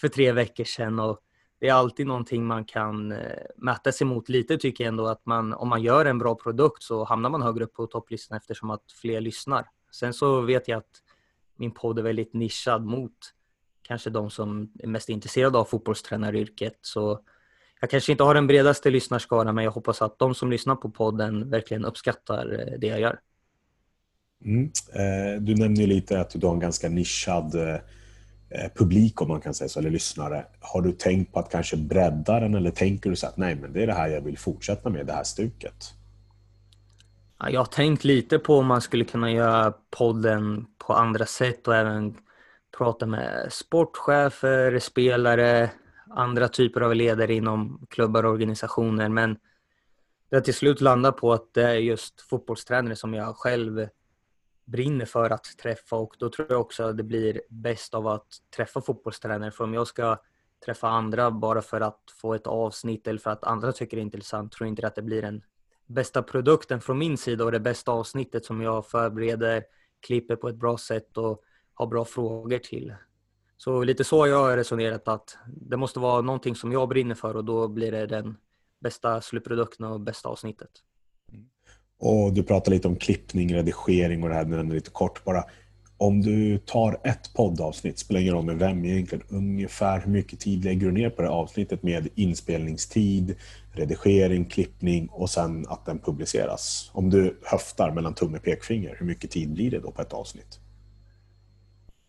för 0.01 0.09
tre 0.09 0.33
veckor 0.33 0.65
sedan? 0.65 0.99
Och 0.99 1.21
det 1.61 1.69
är 1.69 1.75
alltid 1.75 2.07
någonting 2.07 2.47
man 2.47 2.65
kan 2.65 3.13
eh, 3.13 3.19
mäta 3.57 3.93
sig 3.93 4.07
mot 4.07 4.29
lite 4.29 4.59
tycker 4.59 4.85
jag 4.85 4.89
ändå 4.89 5.07
att 5.07 5.27
man, 5.27 5.53
om 5.53 5.69
man 5.69 5.83
gör 5.83 6.05
en 6.05 6.19
bra 6.19 6.35
produkt 6.35 6.83
så 6.83 7.05
hamnar 7.05 7.31
man 7.31 7.43
högre 7.43 7.65
upp 7.65 7.75
på 7.75 7.87
topplistan 7.87 8.37
eftersom 8.37 8.71
att 8.71 8.93
fler 9.01 9.21
lyssnar. 9.21 9.67
Sen 9.97 10.13
så 10.13 10.41
vet 10.41 10.69
jag 10.69 10.79
att 10.79 11.03
min 11.57 11.71
podd 11.71 11.99
är 11.99 12.03
väldigt 12.03 12.35
nischad 12.35 12.85
mot 12.85 13.13
kanske 13.83 14.11
de 14.11 14.31
som 14.31 14.73
är 14.79 14.87
mest 14.87 15.09
intresserade 15.09 15.59
av 15.59 15.65
fotbollstränaryrket. 15.65 16.79
Så 16.81 17.21
jag 17.81 17.91
kanske 17.91 18.13
inte 18.13 18.25
har 18.25 18.35
den 18.35 18.47
bredaste 18.47 18.91
lyssnarskaran 18.91 19.55
men 19.55 19.65
jag 19.65 19.73
hoppas 19.73 20.03
att 20.03 20.19
de 20.19 20.35
som 20.35 20.51
lyssnar 20.51 20.77
på 20.77 20.91
podden 20.91 21.51
verkligen 21.51 21.85
uppskattar 21.85 22.53
eh, 22.53 22.79
det 22.79 22.87
jag 22.87 23.01
gör. 23.01 23.21
Mm. 24.45 24.71
Eh, 24.93 25.41
du 25.41 25.55
nämnde 25.55 25.87
lite 25.87 26.21
att 26.21 26.31
du 26.31 26.47
har 26.47 26.55
en 26.55 26.61
ganska 26.61 26.89
nischad 26.89 27.55
eh, 27.55 27.79
publik 28.75 29.23
om 29.23 29.29
man 29.29 29.41
kan 29.41 29.55
säga 29.55 29.69
så, 29.69 29.79
eller 29.79 29.91
lyssnare. 29.91 30.47
Har 30.61 30.83
du 30.83 30.93
tänkt 30.93 31.33
på 31.33 31.39
att 31.39 31.51
kanske 31.51 31.77
bredda 31.77 32.41
den 32.41 32.55
eller 32.55 32.71
tänker 32.71 33.11
du 33.11 33.17
så 33.17 33.27
att 33.27 33.37
nej 33.37 33.55
men 33.55 33.73
det 33.73 33.83
är 33.83 33.87
det 33.87 33.93
här 33.95 34.09
jag 34.09 34.21
vill 34.21 34.39
fortsätta 34.39 34.91
med, 34.91 35.07
det 35.07 35.13
här 35.13 35.25
stuket? 35.25 35.96
Jag 37.39 37.61
har 37.61 37.67
tänkt 37.67 38.05
lite 38.05 38.39
på 38.39 38.59
om 38.59 38.67
man 38.67 38.81
skulle 38.81 39.05
kunna 39.05 39.33
göra 39.33 39.75
podden 39.91 40.67
på 40.79 40.93
andra 40.93 41.27
sätt 41.27 41.69
och 41.69 41.75
även 41.75 42.17
prata 42.79 43.07
med 43.07 43.53
sportchefer, 43.53 44.79
spelare, 44.79 45.71
andra 46.11 46.49
typer 46.49 46.81
av 46.81 46.95
ledare 46.95 47.35
inom 47.35 47.87
klubbar 47.91 48.25
och 48.25 48.33
organisationer. 48.33 49.09
Men 49.09 49.39
det 50.29 50.37
har 50.37 50.41
till 50.41 50.55
slut 50.55 50.81
landat 50.81 51.17
på 51.17 51.33
att 51.33 51.55
det 51.55 51.63
är 51.63 51.75
just 51.75 52.21
fotbollstränare 52.21 52.97
som 52.97 53.15
jag 53.15 53.37
själv 53.37 53.89
brinner 54.65 55.05
för 55.05 55.31
att 55.31 55.59
träffa 55.63 55.97
och 55.97 56.15
då 56.19 56.31
tror 56.31 56.47
jag 56.51 56.61
också 56.61 56.83
att 56.83 56.97
det 56.97 57.03
blir 57.03 57.41
bäst 57.49 57.95
av 57.95 58.07
att 58.07 58.27
träffa 58.57 58.81
fotbollstränare. 58.81 59.51
För 59.51 59.65
om 59.65 59.75
jag 59.75 59.87
ska 59.87 60.19
träffa 60.65 60.89
andra 60.89 61.31
bara 61.31 61.63
för 61.63 61.81
att 61.81 62.03
få 62.21 62.35
ett 62.35 62.47
avsnitt 62.47 63.07
eller 63.07 63.19
för 63.19 63.31
att 63.31 63.45
andra 63.45 63.73
tycker 63.73 63.97
det 63.97 64.01
är 64.01 64.05
intressant 64.05 64.53
tror 64.53 64.67
jag 64.67 64.73
inte 64.73 64.87
att 64.87 64.95
det 64.95 65.03
blir 65.03 65.25
en 65.25 65.43
bästa 65.87 66.23
produkten 66.23 66.81
från 66.81 66.99
min 66.99 67.19
sida 67.19 67.45
och 67.45 67.53
det 67.53 67.61
bästa 67.61 67.93
avsnittet 67.93 68.45
som 68.45 68.61
jag 68.61 68.87
förbereder, 68.87 69.65
klipper 70.07 70.37
på 70.37 70.49
ett 70.49 70.57
bra 70.57 70.79
sätt 70.79 71.17
och 71.17 71.43
har 71.75 71.87
bra 71.87 72.05
frågor 72.05 72.59
till. 72.59 72.95
Så 73.57 73.85
lite 73.85 74.05
så 74.05 74.19
har 74.19 74.27
jag 74.27 74.57
resonerat 74.57 75.09
att 75.09 75.37
det 75.47 75.77
måste 75.77 76.01
vara 76.01 76.21
någonting 76.21 76.55
som 76.55 76.73
jag 76.73 76.89
brinner 76.89 77.15
för 77.15 77.37
och 77.37 77.45
då 77.45 77.69
blir 77.69 77.93
det 77.93 78.07
den 78.07 78.37
bästa 78.81 79.21
slutprodukten 79.21 79.87
och 79.87 80.01
bästa 80.01 80.29
avsnittet. 80.29 80.71
Mm. 81.33 81.47
Och 81.99 82.33
Du 82.33 82.43
pratar 82.43 82.73
lite 82.73 82.89
om 82.89 82.97
klippning, 82.97 83.55
redigering 83.55 84.23
och 84.23 84.29
det 84.29 84.35
här 84.35 84.45
men 84.45 84.69
lite 84.69 84.91
kort 84.91 85.25
bara. 85.25 85.45
Om 85.99 86.23
du 86.23 86.59
tar 86.59 87.01
ett 87.05 87.33
poddavsnitt, 87.35 87.99
spelar 87.99 88.21
ingen 88.21 88.35
roll 88.35 88.45
med 88.45 88.59
vem 88.59 88.85
egentligen, 88.85 89.25
ungefär 89.29 90.01
hur 90.01 90.13
mycket 90.13 90.41
tid 90.41 90.65
lägger 90.65 90.87
du 90.87 90.93
ner 90.93 91.11
på 91.11 91.23
det 91.23 91.29
avsnittet 91.29 91.83
med 91.83 92.09
inspelningstid, 92.15 93.37
redigering, 93.73 94.45
klippning 94.45 95.09
och 95.13 95.31
sen 95.31 95.67
att 95.69 95.87
den 95.87 95.99
publiceras? 95.99 96.91
Om 96.93 97.11
du 97.11 97.41
höftar 97.45 97.93
mellan 97.93 98.15
tumme 98.15 98.39
och 98.39 98.45
pekfinger, 98.45 98.97
hur 98.99 99.07
mycket 99.07 99.31
tid 99.31 99.53
blir 99.53 99.71
det 99.71 99.79
då 99.79 99.91
på 99.91 100.03
ett 100.03 100.13
avsnitt? 100.13 100.61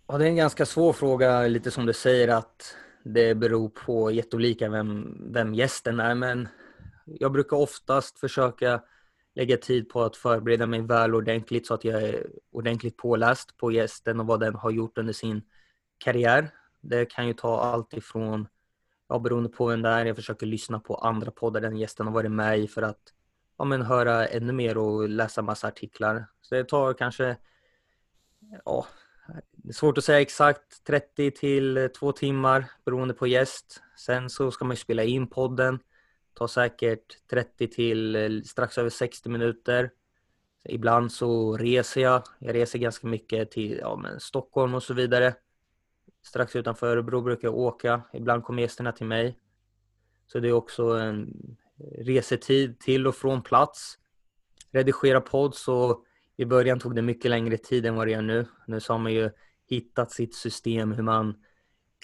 Ja, 0.08 0.18
det 0.18 0.26
är 0.26 0.30
en 0.30 0.36
ganska 0.36 0.66
svår 0.66 0.94
fråga, 0.94 1.48
lite 1.48 1.72
som 1.72 1.86
du 1.86 1.94
säger 1.94 2.28
att 2.28 2.76
det 3.04 3.36
beror 3.36 3.70
på 3.70 4.12
jätteolika 4.12 4.70
vem, 4.70 5.18
vem 5.34 5.54
gästen 5.54 6.00
är, 6.00 6.16
men 6.16 6.48
jag 7.06 7.32
brukar 7.32 7.58
oftast 7.58 8.20
försöka 8.20 8.82
lägga 9.38 9.58
tid 9.58 9.90
på 9.90 10.04
att 10.04 10.18
förbereda 10.18 10.66
mig 10.66 10.82
väl 10.82 11.16
ordentligt 11.16 11.68
så 11.68 11.74
att 11.74 11.84
jag 11.84 12.04
är 12.04 12.28
ordentligt 12.52 12.98
påläst 12.98 13.58
på 13.58 13.72
gästen 13.72 14.20
och 14.20 14.28
vad 14.28 14.40
den 14.40 14.56
har 14.56 14.72
gjort 14.72 14.98
under 14.98 15.14
sin 15.14 15.42
karriär. 15.98 16.50
Det 16.82 17.06
kan 17.06 17.28
ju 17.28 17.34
ta 17.34 17.60
allt 17.60 17.94
ifrån, 17.94 18.48
ja 19.10 19.20
beroende 19.20 19.50
på 19.50 19.66
vem 19.66 19.82
det 19.82 19.90
är, 19.90 20.06
jag 20.06 20.16
försöker 20.16 20.46
lyssna 20.46 20.80
på 20.80 20.96
andra 20.96 21.32
poddar 21.32 21.62
den 21.62 21.78
gästen 21.78 22.08
har 22.08 22.14
varit 22.14 22.32
med 22.32 22.60
i 22.60 22.68
för 22.68 22.82
att 22.82 23.00
ja, 23.58 23.66
men 23.66 23.82
höra 23.82 24.28
ännu 24.28 24.54
mer 24.54 24.78
och 24.78 25.10
läsa 25.10 25.42
massa 25.42 25.68
artiklar. 25.68 26.26
Så 26.42 26.56
det 26.56 26.64
tar 26.64 26.94
kanske, 26.94 27.38
ja, 28.66 28.86
det 29.52 29.70
är 29.70 29.74
svårt 29.74 29.98
att 29.98 30.04
säga 30.04 30.22
exakt, 30.22 30.84
30 30.84 31.32
till 31.32 31.90
2 32.00 32.12
timmar 32.12 32.66
beroende 32.86 33.14
på 33.14 33.28
gäst. 33.28 33.82
Sen 33.98 34.30
så 34.30 34.52
ska 34.52 34.66
man 34.66 34.76
ju 34.76 34.82
spela 34.82 35.04
in 35.04 35.28
podden 35.28 35.80
tar 36.38 36.48
säkert 36.48 37.28
30 37.30 37.68
till 37.68 38.16
eh, 38.16 38.42
strax 38.46 38.78
över 38.78 38.90
60 38.90 39.30
minuter. 39.30 39.92
Ibland 40.70 41.12
så 41.12 41.58
reser 41.58 42.02
jag. 42.02 42.24
Jag 42.40 42.56
reser 42.56 42.80
ganska 42.80 43.08
mycket 43.08 43.52
till 43.52 43.78
ja, 43.82 43.96
men 43.96 44.20
Stockholm 44.20 44.74
och 44.74 44.84
så 44.84 44.94
vidare. 44.94 45.36
Strax 46.26 46.56
utanför 46.56 46.88
Örebro 46.88 47.22
brukar 47.22 47.48
jag 47.48 47.58
åka. 47.58 48.02
Ibland 48.14 48.44
kommer 48.44 48.62
gästerna 48.62 48.92
till 48.92 49.06
mig. 49.06 49.40
Så 50.28 50.40
det 50.40 50.48
är 50.48 50.54
också 50.54 50.84
en 50.84 51.34
resetid 51.98 52.80
till 52.80 53.08
och 53.08 53.16
från 53.16 53.42
plats. 53.42 53.98
Redigera 54.72 55.22
podd 55.22 55.56
så 55.56 56.04
i 56.36 56.46
början 56.46 56.80
tog 56.80 56.96
det 56.96 57.02
mycket 57.02 57.32
längre 57.32 57.58
tid 57.58 57.86
än 57.86 57.96
vad 57.96 58.08
det 58.08 58.12
gör 58.12 58.22
nu. 58.22 58.46
Nu 58.68 58.80
så 58.80 58.94
har 58.94 59.00
man 59.00 59.14
ju 59.14 59.30
hittat 59.70 60.12
sitt 60.12 60.36
system 60.36 60.92
hur 60.92 61.04
man 61.04 61.36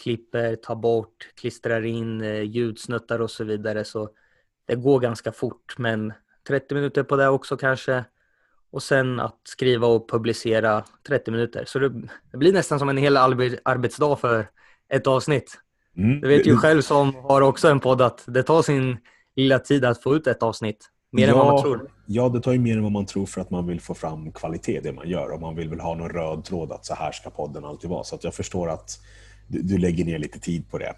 klipper, 0.01 0.55
tar 0.55 0.75
bort, 0.75 1.31
klistrar 1.35 1.85
in 1.85 2.21
eh, 2.21 2.41
ljudsnuttar 2.41 3.19
och 3.19 3.31
så 3.31 3.43
vidare. 3.43 3.83
Så 3.83 4.09
det 4.67 4.75
går 4.75 4.99
ganska 4.99 5.31
fort, 5.31 5.75
men 5.77 6.13
30 6.47 6.75
minuter 6.75 7.03
på 7.03 7.15
det 7.15 7.27
också 7.27 7.57
kanske. 7.57 8.05
Och 8.71 8.83
sen 8.83 9.19
att 9.19 9.39
skriva 9.43 9.87
och 9.87 10.09
publicera 10.09 10.83
30 11.07 11.31
minuter. 11.31 11.65
Så 11.65 11.79
det, 11.79 11.89
det 12.31 12.37
blir 12.37 12.53
nästan 12.53 12.79
som 12.79 12.89
en 12.89 12.97
hel 12.97 13.17
arbetsdag 13.17 14.15
för 14.15 14.47
ett 14.89 15.07
avsnitt. 15.07 15.59
Mm. 15.97 16.21
Du 16.21 16.27
vet 16.27 16.47
ju 16.47 16.57
själv 16.57 16.81
som 16.81 17.15
har 17.15 17.41
också 17.41 17.67
en 17.67 17.79
podd 17.79 18.01
att 18.01 18.23
det 18.27 18.43
tar 18.43 18.61
sin 18.61 18.97
lilla 19.35 19.59
tid 19.59 19.85
att 19.85 20.03
få 20.03 20.15
ut 20.15 20.27
ett 20.27 20.43
avsnitt. 20.43 20.89
Mer 21.11 21.27
ja, 21.27 21.33
än 21.33 21.37
vad 21.37 21.47
man 21.47 21.61
tror. 21.61 21.91
Ja, 22.05 22.29
det 22.29 22.41
tar 22.41 22.51
ju 22.51 22.59
mer 22.59 22.77
än 22.77 22.83
vad 22.83 22.91
man 22.91 23.05
tror 23.05 23.25
för 23.25 23.41
att 23.41 23.49
man 23.49 23.67
vill 23.67 23.81
få 23.81 23.93
fram 23.93 24.31
kvalitet 24.31 24.79
det 24.83 24.93
man 24.93 25.09
gör. 25.09 25.29
Och 25.29 25.41
man 25.41 25.55
vill 25.55 25.69
väl 25.69 25.79
ha 25.79 25.95
någon 25.95 26.09
röd 26.09 26.43
tråd 26.45 26.71
att 26.71 26.85
så 26.85 26.95
här 26.95 27.11
ska 27.11 27.29
podden 27.29 27.65
alltid 27.65 27.89
vara. 27.89 28.03
Så 28.03 28.17
jag 28.21 28.33
förstår 28.33 28.69
att 28.69 28.99
du, 29.47 29.61
du 29.61 29.77
lägger 29.77 30.05
ner 30.05 30.19
lite 30.19 30.39
tid 30.39 30.69
på 30.69 30.77
det. 30.77 30.93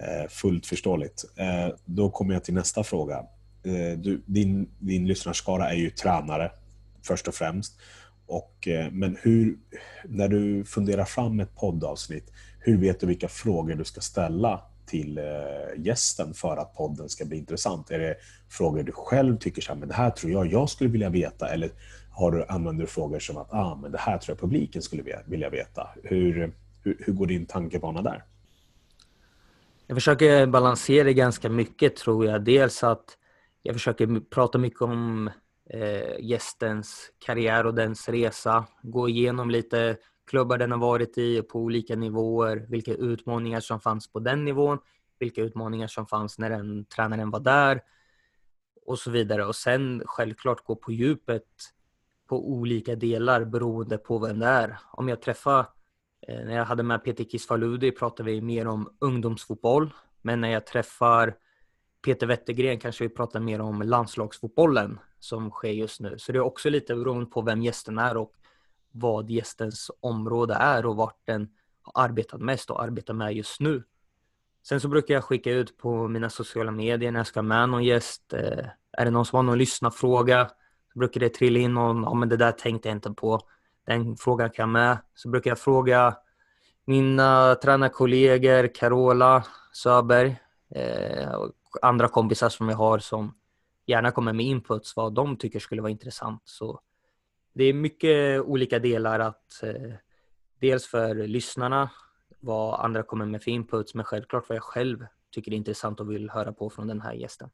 Eh, 0.00 0.28
fullt 0.28 0.66
förståeligt. 0.66 1.24
Eh, 1.36 1.74
då 1.84 2.10
kommer 2.10 2.34
jag 2.34 2.44
till 2.44 2.54
nästa 2.54 2.84
fråga. 2.84 3.16
Eh, 3.62 3.98
du, 3.98 4.22
din, 4.26 4.70
din 4.78 5.06
lyssnarskara 5.06 5.70
är 5.70 5.76
ju 5.76 5.90
tränare 5.90 6.52
först 7.02 7.28
och 7.28 7.34
främst. 7.34 7.80
Och, 8.26 8.68
men 8.90 9.16
hur, 9.22 9.58
när 10.04 10.28
du 10.28 10.64
funderar 10.64 11.04
fram 11.04 11.40
ett 11.40 11.54
poddavsnitt, 11.54 12.32
hur 12.60 12.78
vet 12.78 13.00
du 13.00 13.06
vilka 13.06 13.28
frågor 13.28 13.74
du 13.74 13.84
ska 13.84 14.00
ställa 14.00 14.62
till 14.86 15.20
gästen 15.76 16.34
för 16.34 16.56
att 16.56 16.74
podden 16.74 17.08
ska 17.08 17.24
bli 17.24 17.36
intressant? 17.38 17.90
Är 17.90 17.98
det 17.98 18.16
frågor 18.48 18.82
du 18.82 18.92
själv 18.92 19.38
tycker 19.38 19.62
så 19.62 19.72
här, 19.72 19.78
men 19.78 19.88
det 19.88 19.94
här 19.94 20.10
tror 20.10 20.32
jag 20.32 20.52
jag 20.52 20.70
skulle 20.70 20.90
vilja 20.90 21.08
veta? 21.08 21.48
Eller 21.48 21.70
har 22.10 22.32
du, 22.32 22.44
använder 22.48 22.84
du 22.84 22.90
frågor 22.90 23.18
som 23.18 23.36
att 23.36 23.52
ah, 23.52 23.78
men 23.82 23.92
det 23.92 23.98
här 23.98 24.18
tror 24.18 24.32
jag 24.32 24.40
publiken 24.40 24.82
skulle 24.82 25.22
vilja 25.26 25.50
veta? 25.50 25.88
Hur, 26.04 26.52
hur, 26.82 26.96
hur 27.00 27.12
går 27.12 27.26
din 27.26 27.46
tankebana 27.46 28.02
där? 28.02 28.24
Jag 29.90 29.96
försöker 29.96 30.46
balansera 30.46 31.12
ganska 31.12 31.50
mycket 31.50 31.96
tror 31.96 32.26
jag. 32.26 32.44
Dels 32.44 32.84
att 32.84 33.18
jag 33.62 33.74
försöker 33.74 34.20
prata 34.20 34.58
mycket 34.58 34.82
om 34.82 35.30
eh, 35.70 36.20
gästens 36.20 37.10
karriär 37.18 37.66
och 37.66 37.74
dens 37.74 38.08
resa. 38.08 38.66
Gå 38.82 39.08
igenom 39.08 39.50
lite 39.50 39.96
klubbar 40.26 40.58
den 40.58 40.70
har 40.72 40.78
varit 40.78 41.18
i 41.18 41.42
på 41.42 41.58
olika 41.58 41.96
nivåer, 41.96 42.66
vilka 42.68 42.94
utmaningar 42.94 43.60
som 43.60 43.80
fanns 43.80 44.12
på 44.12 44.18
den 44.18 44.44
nivån, 44.44 44.78
vilka 45.18 45.42
utmaningar 45.42 45.86
som 45.86 46.06
fanns 46.06 46.38
när 46.38 46.50
den 46.50 46.84
tränaren 46.84 47.30
var 47.30 47.40
där 47.40 47.80
och 48.86 48.98
så 48.98 49.10
vidare. 49.10 49.44
Och 49.44 49.56
sen 49.56 50.02
självklart 50.06 50.64
gå 50.64 50.76
på 50.76 50.92
djupet 50.92 51.44
på 52.26 52.50
olika 52.50 52.96
delar 52.96 53.44
beroende 53.44 53.98
på 53.98 54.18
vem 54.18 54.38
det 54.38 54.46
är. 54.46 54.78
Om 54.92 55.08
jag 55.08 55.22
träffar, 55.22 55.66
Eh, 56.28 56.44
när 56.44 56.56
jag 56.56 56.64
hade 56.64 56.82
med 56.82 57.04
Peter 57.04 57.24
Kisfaludi 57.24 57.92
pratade 57.92 58.30
vi 58.30 58.40
mer 58.40 58.66
om 58.66 58.96
ungdomsfotboll. 58.98 59.90
Men 60.22 60.40
när 60.40 60.48
jag 60.48 60.66
träffar 60.66 61.34
Peter 62.04 62.26
Wettergren 62.26 62.78
kanske 62.78 63.04
vi 63.04 63.08
pratar 63.08 63.40
mer 63.40 63.60
om 63.60 63.82
landslagsfotbollen 63.82 64.98
som 65.18 65.50
sker 65.50 65.70
just 65.70 66.00
nu. 66.00 66.18
Så 66.18 66.32
det 66.32 66.38
är 66.38 66.42
också 66.42 66.70
lite 66.70 66.94
beroende 66.94 67.26
på 67.26 67.42
vem 67.42 67.62
gästen 67.62 67.98
är 67.98 68.16
och 68.16 68.32
vad 68.90 69.30
gästens 69.30 69.90
område 70.00 70.54
är 70.54 70.86
och 70.86 70.96
vart 70.96 71.20
den 71.24 71.48
har 71.82 72.04
arbetat 72.04 72.40
mest 72.40 72.70
och 72.70 72.82
arbetar 72.82 73.14
med 73.14 73.34
just 73.34 73.60
nu. 73.60 73.82
Sen 74.62 74.80
så 74.80 74.88
brukar 74.88 75.14
jag 75.14 75.24
skicka 75.24 75.50
ut 75.50 75.78
på 75.78 76.08
mina 76.08 76.30
sociala 76.30 76.70
medier 76.70 77.12
när 77.12 77.20
jag 77.20 77.26
ska 77.26 77.42
med 77.42 77.68
någon 77.68 77.84
gäst. 77.84 78.32
Eh, 78.32 78.66
är 78.92 79.04
det 79.04 79.10
någon 79.10 79.26
som 79.26 79.36
har 79.36 79.42
någon 79.42 79.58
lyssnarfråga 79.58 80.50
så 80.92 80.98
brukar 80.98 81.20
det 81.20 81.28
trilla 81.28 81.58
in 81.58 81.74
någon, 81.74 82.02
ja 82.02 82.14
men 82.14 82.28
det 82.28 82.36
där 82.36 82.52
tänkte 82.52 82.88
jag 82.88 82.96
inte 82.96 83.10
på. 83.10 83.40
Den 83.88 84.16
frågan 84.16 84.50
kan 84.50 84.62
jag 84.62 84.68
med. 84.68 84.98
Så 85.14 85.28
brukar 85.28 85.50
jag 85.50 85.58
fråga 85.58 86.16
mina 86.84 87.54
tränarkollegor, 87.54 88.74
Carola 88.74 89.44
Söberg, 89.72 90.36
eh, 90.74 91.32
och 91.34 91.52
andra 91.82 92.08
kompisar 92.08 92.48
som 92.48 92.68
jag 92.68 92.76
har 92.76 92.98
som 92.98 93.34
gärna 93.86 94.10
kommer 94.10 94.32
med 94.32 94.46
inputs 94.46 94.96
vad 94.96 95.14
de 95.14 95.36
tycker 95.36 95.58
skulle 95.58 95.82
vara 95.82 95.90
intressant. 95.90 96.42
Så 96.44 96.80
det 97.54 97.64
är 97.64 97.72
mycket 97.72 98.40
olika 98.40 98.78
delar 98.78 99.20
att 99.20 99.62
eh, 99.62 99.92
dels 100.60 100.86
för 100.86 101.14
lyssnarna 101.14 101.90
vad 102.40 102.80
andra 102.80 103.02
kommer 103.02 103.26
med 103.26 103.42
för 103.42 103.50
inputs 103.50 103.94
men 103.94 104.04
självklart 104.04 104.48
vad 104.48 104.56
jag 104.56 104.62
själv 104.62 105.06
tycker 105.30 105.52
är 105.52 105.56
intressant 105.56 106.00
och 106.00 106.10
vill 106.10 106.30
höra 106.30 106.52
på 106.52 106.70
från 106.70 106.86
den 106.86 107.00
här 107.00 107.12
gästen. 107.12 107.50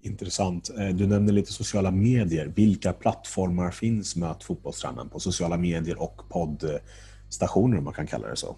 Intressant. 0.00 0.70
Eh, 0.78 0.88
du 0.88 1.06
nämnde 1.06 1.32
lite 1.32 1.52
sociala 1.52 1.90
medier. 1.90 2.52
Vilka 2.56 2.92
plattformar 2.92 3.70
finns 3.70 4.16
Möt 4.16 4.44
fotbollstränaren 4.44 5.08
på 5.08 5.20
sociala 5.20 5.56
medier 5.56 6.02
och 6.02 6.22
poddstationer 6.28 7.78
om 7.78 7.84
man 7.84 7.94
kan 7.94 8.06
kalla 8.06 8.28
det 8.28 8.36
så? 8.36 8.56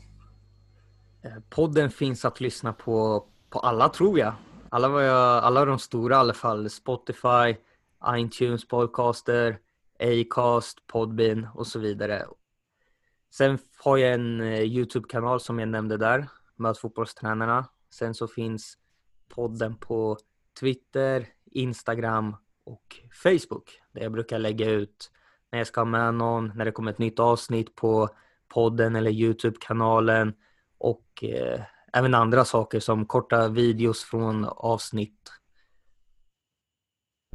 Eh, 1.22 1.30
podden 1.50 1.90
finns 1.90 2.24
att 2.24 2.40
lyssna 2.40 2.72
på 2.72 3.26
på 3.52 3.58
alla 3.58 3.88
tror 3.88 4.18
jag. 4.18 4.34
Alla, 4.68 4.88
var 4.88 5.00
jag, 5.00 5.44
alla 5.44 5.64
de 5.64 5.78
stora 5.78 6.14
i 6.14 6.18
alla 6.18 6.34
fall. 6.34 6.70
Spotify, 6.70 7.56
iTunes, 8.16 8.68
Podcaster, 8.68 9.58
Acast, 9.98 10.86
Podbean 10.86 11.48
och 11.54 11.66
så 11.66 11.78
vidare. 11.78 12.26
Sen 13.30 13.58
har 13.84 13.96
jag 13.96 14.14
en 14.14 14.40
eh, 14.40 14.60
Youtube-kanal 14.60 15.40
som 15.40 15.58
jag 15.58 15.68
nämnde 15.68 15.96
där, 15.96 16.28
Möt 16.56 16.78
fotbollstränarna. 16.78 17.68
Sen 17.90 18.14
så 18.14 18.28
finns 18.28 18.78
podden 19.28 19.76
på 19.76 20.18
Twitter, 20.60 21.26
Instagram 21.50 22.36
och 22.64 22.96
Facebook 23.22 23.70
där 23.92 24.02
jag 24.02 24.12
brukar 24.12 24.38
lägga 24.38 24.70
ut 24.70 25.10
när 25.52 25.58
jag 25.58 25.66
ska 25.66 25.80
ha 25.80 25.84
med 25.84 26.14
någon, 26.14 26.52
när 26.54 26.64
det 26.64 26.72
kommer 26.72 26.90
ett 26.90 26.98
nytt 26.98 27.18
avsnitt 27.18 27.74
på 27.74 28.08
podden 28.48 28.96
eller 28.96 29.10
Youtube-kanalen 29.10 30.34
och 30.78 31.24
eh, 31.24 31.60
även 31.92 32.14
andra 32.14 32.44
saker 32.44 32.80
som 32.80 33.06
korta 33.06 33.48
videos 33.48 34.04
från 34.04 34.44
avsnitt. 34.44 35.30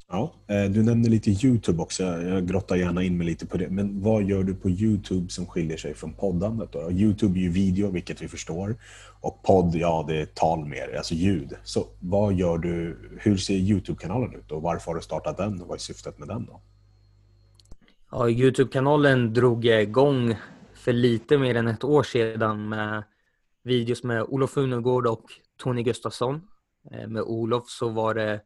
Ja, 0.09 0.33
eh, 0.47 0.71
du 0.71 0.83
nämnde 0.83 1.09
lite 1.09 1.29
Youtube 1.31 1.81
också. 1.81 2.03
Jag 2.03 2.47
grottar 2.47 2.75
gärna 2.75 3.03
in 3.03 3.17
mig 3.17 3.27
lite 3.27 3.45
på 3.45 3.57
det. 3.57 3.69
Men 3.69 4.01
vad 4.01 4.23
gör 4.23 4.43
du 4.43 4.55
på 4.55 4.69
Youtube 4.69 5.29
som 5.29 5.45
skiljer 5.45 5.77
sig 5.77 5.93
från 5.93 6.13
poddandet? 6.13 6.71
Då? 6.71 6.91
Youtube 6.91 7.39
är 7.39 7.41
ju 7.41 7.49
video, 7.49 7.91
vilket 7.91 8.21
vi 8.21 8.27
förstår. 8.27 8.75
Och 9.21 9.43
podd, 9.43 9.75
ja 9.75 10.05
det 10.07 10.21
är 10.21 10.25
tal 10.25 10.65
mer, 10.65 10.97
alltså 10.97 11.13
ljud. 11.13 11.53
Så 11.63 11.87
vad 11.99 12.33
gör 12.33 12.57
du? 12.57 12.97
Hur 13.21 13.37
ser 13.37 13.53
Youtube-kanalen 13.53 14.35
ut 14.35 14.51
och 14.51 14.61
varför 14.61 14.91
har 14.91 14.95
du 14.95 15.01
startat 15.01 15.37
den 15.37 15.61
och 15.61 15.67
vad 15.67 15.75
är 15.75 15.79
syftet 15.79 16.19
med 16.19 16.27
den 16.27 16.45
då? 16.45 16.61
Ja, 18.11 18.29
Youtube-kanalen 18.29 19.33
drog 19.33 19.65
jag 19.65 19.81
igång 19.81 20.35
för 20.73 20.93
lite 20.93 21.37
mer 21.37 21.55
än 21.55 21.67
ett 21.67 21.83
år 21.83 22.03
sedan 22.03 22.69
med 22.69 23.03
videos 23.63 24.03
med 24.03 24.23
Olof 24.23 24.57
Unegård 24.57 25.07
och 25.07 25.23
Tony 25.57 25.83
Gustafsson. 25.83 26.41
Eh, 26.91 27.07
med 27.07 27.21
Olof 27.21 27.69
så 27.69 27.89
var 27.89 28.13
det 28.13 28.41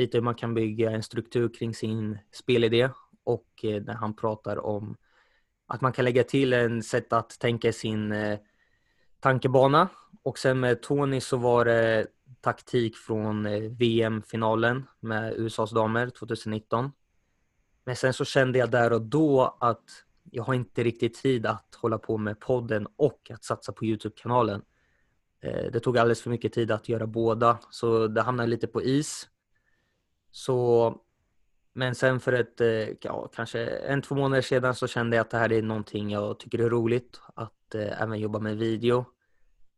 lite 0.00 0.16
hur 0.16 0.22
man 0.22 0.34
kan 0.34 0.54
bygga 0.54 0.90
en 0.90 1.02
struktur 1.02 1.48
kring 1.54 1.74
sin 1.74 2.18
spelidé 2.32 2.88
och 3.24 3.64
eh, 3.64 3.82
när 3.82 3.94
han 3.94 4.16
pratar 4.16 4.66
om 4.66 4.96
att 5.66 5.80
man 5.80 5.92
kan 5.92 6.04
lägga 6.04 6.24
till 6.24 6.52
en 6.52 6.82
sätt 6.82 7.12
att 7.12 7.38
tänka 7.38 7.72
sin 7.72 8.12
eh, 8.12 8.38
tankebana. 9.20 9.88
Och 10.22 10.38
sen 10.38 10.60
med 10.60 10.82
Tony 10.82 11.20
så 11.20 11.36
var 11.36 11.64
det 11.64 12.06
taktik 12.40 12.96
från 12.96 13.46
eh, 13.46 13.60
VM-finalen 13.60 14.86
med 15.00 15.34
USAs 15.36 15.70
damer 15.70 16.10
2019. 16.10 16.92
Men 17.84 17.96
sen 17.96 18.12
så 18.12 18.24
kände 18.24 18.58
jag 18.58 18.70
där 18.70 18.92
och 18.92 19.02
då 19.02 19.56
att 19.60 19.84
jag 20.30 20.42
har 20.42 20.54
inte 20.54 20.82
riktigt 20.82 21.14
tid 21.14 21.46
att 21.46 21.74
hålla 21.74 21.98
på 21.98 22.18
med 22.18 22.40
podden 22.40 22.86
och 22.96 23.30
att 23.30 23.44
satsa 23.44 23.72
på 23.72 23.84
Youtube-kanalen. 23.84 24.62
Det 25.72 25.80
tog 25.80 25.98
alldeles 25.98 26.22
för 26.22 26.30
mycket 26.30 26.52
tid 26.52 26.70
att 26.70 26.88
göra 26.88 27.06
båda, 27.06 27.58
så 27.70 28.06
det 28.06 28.22
hamnade 28.22 28.48
lite 28.48 28.66
på 28.66 28.82
is. 28.82 29.28
Så, 30.30 30.94
men 31.72 31.94
sen 31.94 32.20
för 32.20 32.32
ett, 32.32 32.60
eh, 32.60 32.88
ja, 33.00 33.28
kanske 33.34 33.66
en, 33.66 34.02
två 34.02 34.14
månader 34.14 34.42
sedan 34.42 34.74
så 34.74 34.86
kände 34.86 35.16
jag 35.16 35.24
att 35.24 35.30
det 35.30 35.38
här 35.38 35.52
är 35.52 35.62
någonting 35.62 36.10
jag 36.10 36.38
tycker 36.38 36.58
är 36.58 36.70
roligt, 36.70 37.20
att 37.34 37.74
eh, 37.74 38.02
även 38.02 38.20
jobba 38.20 38.38
med 38.38 38.56
video. 38.56 39.04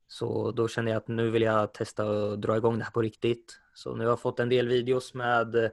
Så 0.09 0.53
då 0.53 0.69
kände 0.69 0.91
jag 0.91 0.99
att 0.99 1.09
nu 1.09 1.31
vill 1.31 1.43
jag 1.43 1.75
testa 1.75 2.07
och 2.07 2.39
dra 2.39 2.57
igång 2.57 2.79
det 2.79 2.85
här 2.85 2.91
på 2.91 3.03
riktigt. 3.03 3.59
Så 3.75 3.95
nu 3.95 4.05
har 4.05 4.11
jag 4.11 4.21
fått 4.21 4.41
en 4.41 4.49
del 4.49 4.69
videos 4.69 5.15
med 5.15 5.55
eh, 5.55 5.71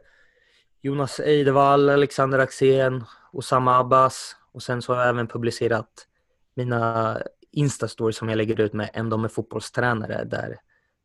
Jonas 0.82 1.20
Eidevall, 1.20 1.90
Alexander 1.90 2.40
Axén, 2.40 3.04
Osama 3.32 3.80
Abbas, 3.80 4.36
och 4.52 4.64
sen 4.64 4.82
så 4.82 4.94
har 4.94 5.00
jag 5.02 5.10
även 5.10 5.28
publicerat 5.28 6.08
mina 6.54 7.18
Insta-stories 7.52 8.12
som 8.12 8.30
jag 8.30 8.38
lägger 8.38 8.60
ut 8.60 8.74
med 8.74 8.90
En 8.94 9.10
dag 9.10 9.20
med 9.20 9.32
fotbollstränare 9.32 10.24
där 10.24 10.58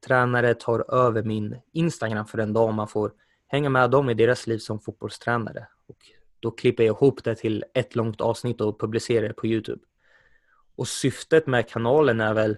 tränare 0.07 0.55
tar 0.55 0.95
över 0.95 1.23
min 1.23 1.57
Instagram 1.73 2.27
för 2.27 2.39
en 2.39 2.53
dag 2.53 2.69
och 2.69 2.75
man 2.75 2.89
får 2.89 3.13
hänga 3.55 3.71
med 3.71 3.91
dem 3.91 4.11
i 4.11 4.15
deras 4.15 4.47
liv 4.47 4.59
som 4.59 4.81
fotbollstränare. 4.81 5.67
Och 5.87 5.97
då 6.41 6.51
klipper 6.51 6.85
jag 6.85 6.97
ihop 6.97 7.25
det 7.25 7.35
till 7.35 7.65
ett 7.75 7.95
långt 7.95 8.21
avsnitt 8.21 8.61
och 8.61 8.81
publicerar 8.81 9.29
det 9.29 9.35
på 9.35 9.47
Youtube. 9.47 9.81
Och 10.77 10.89
syftet 10.89 11.47
med 11.47 11.69
kanalen 11.69 12.21
är 12.21 12.35
väl 12.35 12.57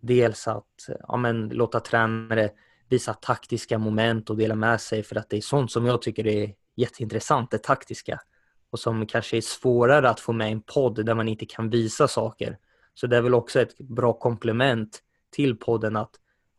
dels 0.00 0.48
att 0.48 0.88
ja, 1.08 1.16
men, 1.16 1.48
låta 1.48 1.80
tränare 1.80 2.50
visa 2.88 3.14
taktiska 3.14 3.78
moment 3.78 4.30
och 4.30 4.36
dela 4.36 4.54
med 4.54 4.80
sig 4.80 5.02
för 5.02 5.16
att 5.16 5.30
det 5.30 5.36
är 5.36 5.40
sånt 5.40 5.72
som 5.72 5.86
jag 5.86 6.02
tycker 6.02 6.26
är 6.26 6.54
jätteintressant, 6.74 7.50
det 7.50 7.58
taktiska 7.58 8.20
och 8.70 8.78
som 8.78 9.06
kanske 9.06 9.36
är 9.36 9.40
svårare 9.40 10.08
att 10.08 10.20
få 10.20 10.32
med 10.32 10.48
i 10.48 10.52
en 10.52 10.62
podd 10.62 11.06
där 11.06 11.14
man 11.14 11.28
inte 11.28 11.46
kan 11.46 11.70
visa 11.70 12.08
saker. 12.08 12.58
Så 12.94 13.06
det 13.06 13.16
är 13.16 13.22
väl 13.22 13.34
också 13.34 13.60
ett 13.60 13.78
bra 13.78 14.12
komplement 14.12 15.02
till 15.30 15.56
podden 15.56 15.96
att 15.96 16.10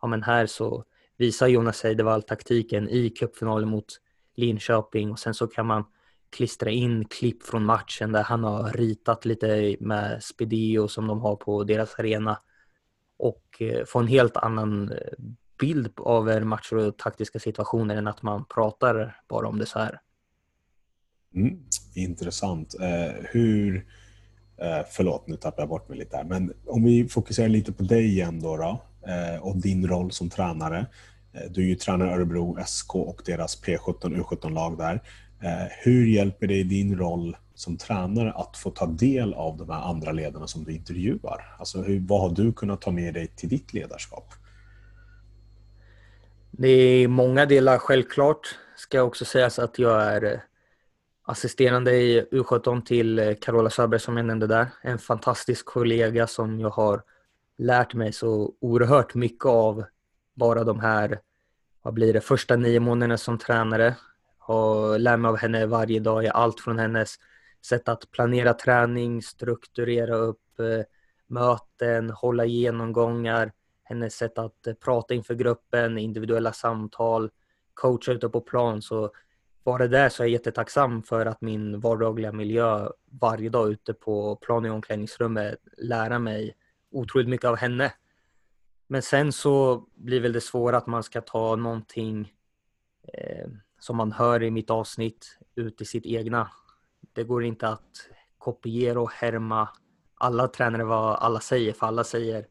ja, 0.02 0.08
men 0.08 0.24
här 0.24 0.46
så 0.46 0.84
visar 1.18 1.48
Jonas 1.48 1.86
Eidevall 1.86 2.24
taktiken 2.24 2.90
i 2.90 3.10
cupfinalen 3.10 3.70
mot 3.70 3.86
Linköping 4.36 5.12
och 5.12 5.20
sen 5.20 5.34
så 5.34 5.48
kan 5.48 5.66
man 5.66 5.86
klistra 6.30 6.70
in 6.70 7.06
klipp 7.06 7.44
från 7.44 7.66
matchen 7.66 8.12
där 8.12 8.24
han 8.24 8.44
har 8.44 8.72
ritat 8.72 9.26
lite 9.26 9.76
med 9.80 10.24
Spedeo 10.24 10.88
som 10.88 11.08
de 11.08 11.22
har 11.22 11.36
på 11.36 11.64
deras 11.64 12.00
arena 12.00 12.40
och 13.18 13.62
eh, 13.62 13.86
få 13.86 14.00
en 14.00 14.08
helt 14.08 14.38
annan 14.38 14.92
eh, 14.92 14.98
bild 15.60 16.00
av 16.00 16.46
matcher 16.46 16.76
och 16.76 16.98
taktiska 16.98 17.40
situationer 17.40 17.96
än 17.96 18.08
att 18.08 18.22
man 18.22 18.46
pratar 18.46 19.22
bara 19.30 19.48
om 19.48 19.60
det 19.60 19.66
så 19.66 19.80
här. 19.80 20.00
Mm, 21.36 21.60
intressant. 21.96 22.76
Eh, 22.82 23.26
hur... 23.32 23.86
Eh, 24.58 24.86
förlåt, 24.92 25.28
nu 25.28 25.36
tappar 25.36 25.62
jag 25.62 25.70
bort 25.70 25.90
mig 25.90 25.98
lite 25.98 26.18
här. 26.18 26.24
Men 26.24 26.54
om 26.66 26.84
vi 26.84 27.08
fokuserar 27.08 27.48
lite 27.48 27.74
på 27.74 27.84
dig 27.84 28.06
igen 28.06 28.40
då, 28.40 28.58
då 28.58 28.82
Eh, 29.08 29.40
och 29.42 29.58
din 29.58 29.88
roll 29.88 30.12
som 30.12 30.30
tränare. 30.30 30.86
Eh, 31.34 31.52
du 31.52 31.62
är 31.62 31.66
ju 31.66 31.76
tränare 31.76 32.10
i 32.10 32.14
Örebro 32.14 32.58
SK 32.66 32.96
och 32.96 33.22
deras 33.26 33.64
P17 33.64 34.24
U17-lag 34.24 34.78
där. 34.78 35.02
Eh, 35.44 35.68
hur 35.84 36.08
hjälper 36.08 36.48
det 36.48 36.56
i 36.56 36.64
din 36.64 36.98
roll 36.98 37.38
som 37.56 37.78
tränare 37.78 38.32
att 38.32 38.58
få 38.58 38.70
ta 38.70 38.86
del 38.86 39.34
av 39.34 39.58
de 39.58 39.70
här 39.70 39.82
andra 39.82 40.12
ledarna 40.12 40.48
som 40.48 40.64
du 40.64 40.72
intervjuar? 40.72 41.56
Alltså 41.60 41.82
hur, 41.82 42.00
vad 42.00 42.22
har 42.22 42.30
du 42.30 42.54
kunnat 42.54 42.82
ta 42.82 42.92
med 42.92 43.14
dig 43.14 43.28
till 43.28 43.50
ditt 43.50 43.74
ledarskap? 43.74 44.34
Det 46.52 46.68
är 46.68 47.08
många 47.08 47.46
delar 47.46 47.78
självklart. 47.78 48.56
Ska 48.76 49.02
också 49.02 49.26
sägas 49.26 49.60
att 49.60 49.80
jag 49.80 50.02
är 50.04 50.24
eh, 50.24 50.40
assisterande 51.26 51.92
i 51.92 52.22
U17 52.32 52.84
till 52.84 53.36
Carola 53.42 53.70
Söberg 53.70 54.00
som 54.00 54.18
jag 54.18 54.26
nämnde 54.26 54.48
där. 54.48 54.68
En 54.82 55.00
fantastisk 55.00 55.66
kollega 55.66 56.28
som 56.28 56.60
jag 56.60 56.70
har 56.70 57.02
lärt 57.58 57.94
mig 57.94 58.14
så 58.14 58.54
oerhört 58.60 59.16
mycket 59.16 59.46
av 59.46 59.84
bara 60.34 60.64
de 60.64 60.80
här, 60.80 61.20
vad 61.82 61.94
blir 61.94 62.14
det, 62.14 62.22
första 62.22 62.56
nio 62.56 62.80
månaderna 62.80 63.18
som 63.18 63.38
tränare. 63.38 63.96
Och 64.40 65.00
lär 65.00 65.18
mig 65.18 65.30
av 65.30 65.38
henne 65.38 65.66
varje 65.66 66.00
dag 66.00 66.28
allt 66.28 66.60
från 66.60 66.80
hennes 66.80 67.16
sätt 67.66 67.90
att 67.90 68.12
planera 68.12 68.54
träning, 68.54 69.22
strukturera 69.22 70.16
upp 70.16 70.60
eh, 70.60 70.86
möten, 71.28 72.10
hålla 72.10 72.46
genomgångar, 72.46 73.52
hennes 73.84 74.14
sätt 74.14 74.38
att 74.38 74.68
eh, 74.68 74.74
prata 74.74 75.14
inför 75.14 75.36
gruppen, 75.36 75.98
individuella 75.98 76.54
samtal, 76.54 77.30
coacha 77.74 78.12
ute 78.12 78.30
på 78.30 78.42
plan. 78.42 78.82
Så 78.82 79.12
bara 79.64 79.88
det 79.88 80.10
så 80.10 80.24
är 80.24 80.28
jag 80.28 80.32
jättetacksam 80.32 81.04
för 81.04 81.26
att 81.26 81.42
min 81.42 81.80
vardagliga 81.80 82.32
miljö 82.32 82.90
varje 83.22 83.50
dag 83.50 83.72
ute 83.72 83.94
på 83.94 84.36
plan 84.36 84.66
i 84.66 84.70
omklädningsrummet 84.70 85.60
lära 85.78 86.20
mig 86.20 86.56
otroligt 86.92 87.30
mycket 87.30 87.48
av 87.48 87.56
henne. 87.56 87.94
Men 88.88 89.02
sen 89.02 89.32
så 89.32 89.86
blir 89.96 90.22
väl 90.22 90.34
det 90.34 90.42
svåra 90.42 90.78
att 90.78 90.88
man 90.88 91.04
ska 91.04 91.22
ta 91.22 91.56
någonting 91.56 92.34
eh, 93.14 93.48
som 93.80 93.98
man 93.98 94.12
hör 94.12 94.44
i 94.44 94.52
mitt 94.52 94.70
avsnitt 94.70 95.40
ut 95.56 95.82
i 95.82 95.86
sitt 95.86 96.06
egna. 96.06 96.52
Det 97.14 97.24
går 97.24 97.44
inte 97.44 97.68
att 97.68 98.10
kopiera 98.38 99.02
och 99.02 99.12
härma 99.12 99.70
alla 100.16 100.48
tränare 100.48 100.84
vad 100.84 101.16
alla 101.16 101.40
säger, 101.40 101.74
för 101.74 101.88
alla 101.88 102.04
säger 102.04 102.48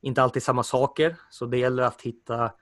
inte 0.00 0.22
alltid 0.22 0.42
samma 0.42 0.62
saker. 0.62 1.16
Så 1.30 1.46
det 1.46 1.58
gäller 1.58 1.82
att 1.82 2.02
hitta 2.02 2.52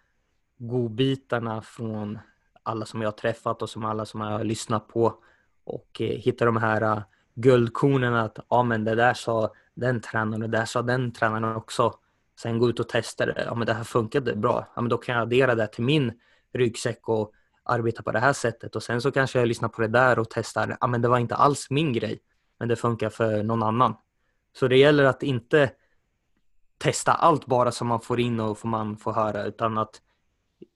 godbitarna 0.59 1.63
från 1.63 2.19
alla 2.63 2.87
som 2.87 3.03
jag 3.03 3.07
har 3.07 3.17
träffat 3.17 3.63
och 3.63 3.71
som 3.71 3.85
alla 3.85 4.07
som 4.07 4.21
jag 4.21 4.31
har 4.31 4.45
lyssnat 4.45 4.89
på 4.89 5.23
och 5.65 6.01
eh, 6.01 6.19
hitta 6.19 6.45
de 6.45 6.57
här 6.57 6.83
uh, 6.83 7.03
guldkornen 7.35 8.15
att 8.15 8.39
ja 8.49 8.63
men 8.63 8.85
det 8.85 8.95
där 8.95 9.15
sa 9.15 9.53
den 9.79 10.01
tränaren 10.01 10.43
och 10.43 10.51
det 10.51 10.59
där 10.59 10.65
sa 10.65 10.83
den 10.83 11.13
tränaren 11.13 11.57
också. 11.57 11.95
Sen 12.41 12.59
gå 12.59 12.69
ut 12.69 12.81
och 12.81 12.89
testa 12.89 13.27
det. 13.27 13.45
Ja 13.47 13.55
men 13.55 13.67
det 13.67 13.75
här 13.75 13.85
funkade 13.85 14.37
bra. 14.37 14.73
Ja 14.75 14.83
men 14.83 14.89
då 14.89 14.99
kan 14.99 15.15
jag 15.15 15.23
addera 15.23 15.55
det 15.55 15.67
till 15.67 15.85
min 15.85 16.13
ryggsäck 16.53 17.09
och 17.09 17.33
arbeta 17.63 18.03
på 18.03 18.13
det 18.13 18.19
här 18.19 18.33
sättet 18.33 18.77
och 18.77 18.83
sen 18.83 19.01
så 19.01 19.11
kanske 19.11 19.39
jag 19.39 19.49
lyssnar 19.49 19.69
på 19.69 19.83
det 19.83 19.89
där 19.89 20.19
och 20.19 20.31
testar. 20.31 20.77
Ja 20.81 20.87
men 20.87 21.03
det 21.03 21.09
var 21.09 21.19
inte 21.19 21.35
alls 21.35 21.71
min 21.71 21.93
grej. 21.93 22.19
Men 22.59 22.69
det 22.69 22.77
funkar 22.77 23.11
för 23.11 23.43
någon 23.43 23.63
annan. 23.63 23.95
Så 24.53 24.69
det 24.69 24.77
gäller 24.77 25.05
att 25.05 25.23
inte 25.23 25.71
testa 26.79 27.13
allt 27.13 27.47
bara 27.47 27.73
som 27.73 27.89
man 27.89 28.01
får 28.01 28.21
in 28.21 28.41
och 28.41 28.59
får 28.59 28.69
man 28.69 28.97
får 28.97 29.13
höra 29.13 29.45
utan 29.45 29.79
att 29.79 30.03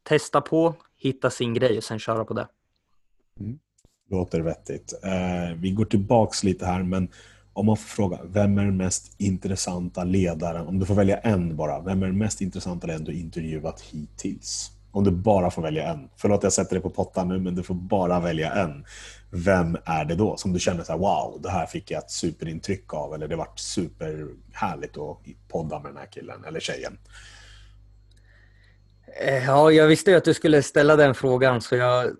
testa 0.02 0.40
på, 0.40 0.74
hitta 0.96 1.30
sin 1.30 1.54
grej 1.54 1.76
och 1.76 1.84
sen 1.84 1.98
köra 1.98 2.24
på 2.24 2.34
det. 2.34 2.48
Mm. 3.40 3.58
Låter 4.10 4.40
vettigt. 4.40 4.92
Eh, 5.04 5.56
vi 5.56 5.70
går 5.70 5.84
tillbaks 5.84 6.44
lite 6.44 6.66
här 6.66 6.82
men 6.82 7.08
om 7.52 7.66
man 7.66 7.76
får 7.76 7.88
fråga, 7.88 8.20
vem 8.24 8.58
är 8.58 8.64
den 8.64 8.76
mest 8.76 9.14
intressanta 9.18 10.04
ledaren? 10.04 10.66
Om 10.66 10.78
du 10.78 10.86
får 10.86 10.94
välja 10.94 11.18
en 11.18 11.56
bara, 11.56 11.80
vem 11.80 12.02
är 12.02 12.06
den 12.06 12.18
mest 12.18 12.40
intressanta 12.40 12.86
ledaren 12.86 13.04
du 13.04 13.12
intervjuat 13.12 13.80
hittills? 13.80 14.70
Om 14.90 15.04
du 15.04 15.10
bara 15.10 15.50
får 15.50 15.62
välja 15.62 15.92
en. 15.92 16.08
Förlåt 16.16 16.42
jag 16.42 16.52
sätter 16.52 16.74
dig 16.74 16.82
på 16.82 16.90
pottan 16.90 17.28
nu, 17.28 17.38
men 17.38 17.54
du 17.54 17.62
får 17.62 17.74
bara 17.74 18.20
välja 18.20 18.52
en. 18.52 18.84
Vem 19.30 19.76
är 19.84 20.04
det 20.04 20.14
då 20.14 20.36
som 20.36 20.52
du 20.52 20.60
känner 20.60 20.84
så 20.84 20.92
här, 20.92 20.98
wow, 20.98 21.40
det 21.42 21.50
här 21.50 21.66
fick 21.66 21.90
jag 21.90 21.98
ett 21.98 22.10
superintryck 22.10 22.94
av 22.94 23.14
eller 23.14 23.28
det 23.28 23.36
vart 23.36 23.58
superhärligt 23.58 24.98
att 24.98 25.18
podda 25.48 25.78
med 25.78 25.90
den 25.90 25.96
här 25.96 26.06
killen 26.06 26.44
eller 26.44 26.60
tjejen? 26.60 26.98
Eh, 29.20 29.44
ja, 29.44 29.70
jag 29.70 29.86
visste 29.86 30.10
ju 30.10 30.16
att 30.16 30.24
du 30.24 30.34
skulle 30.34 30.62
ställa 30.62 30.96
den 30.96 31.14
frågan 31.14 31.60
så 31.60 31.76
jag 31.76 32.10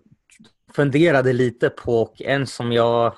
funderade 0.74 1.32
lite 1.32 1.68
på 1.68 2.02
och 2.02 2.22
en 2.22 2.46
som 2.46 2.72
jag 2.72 3.14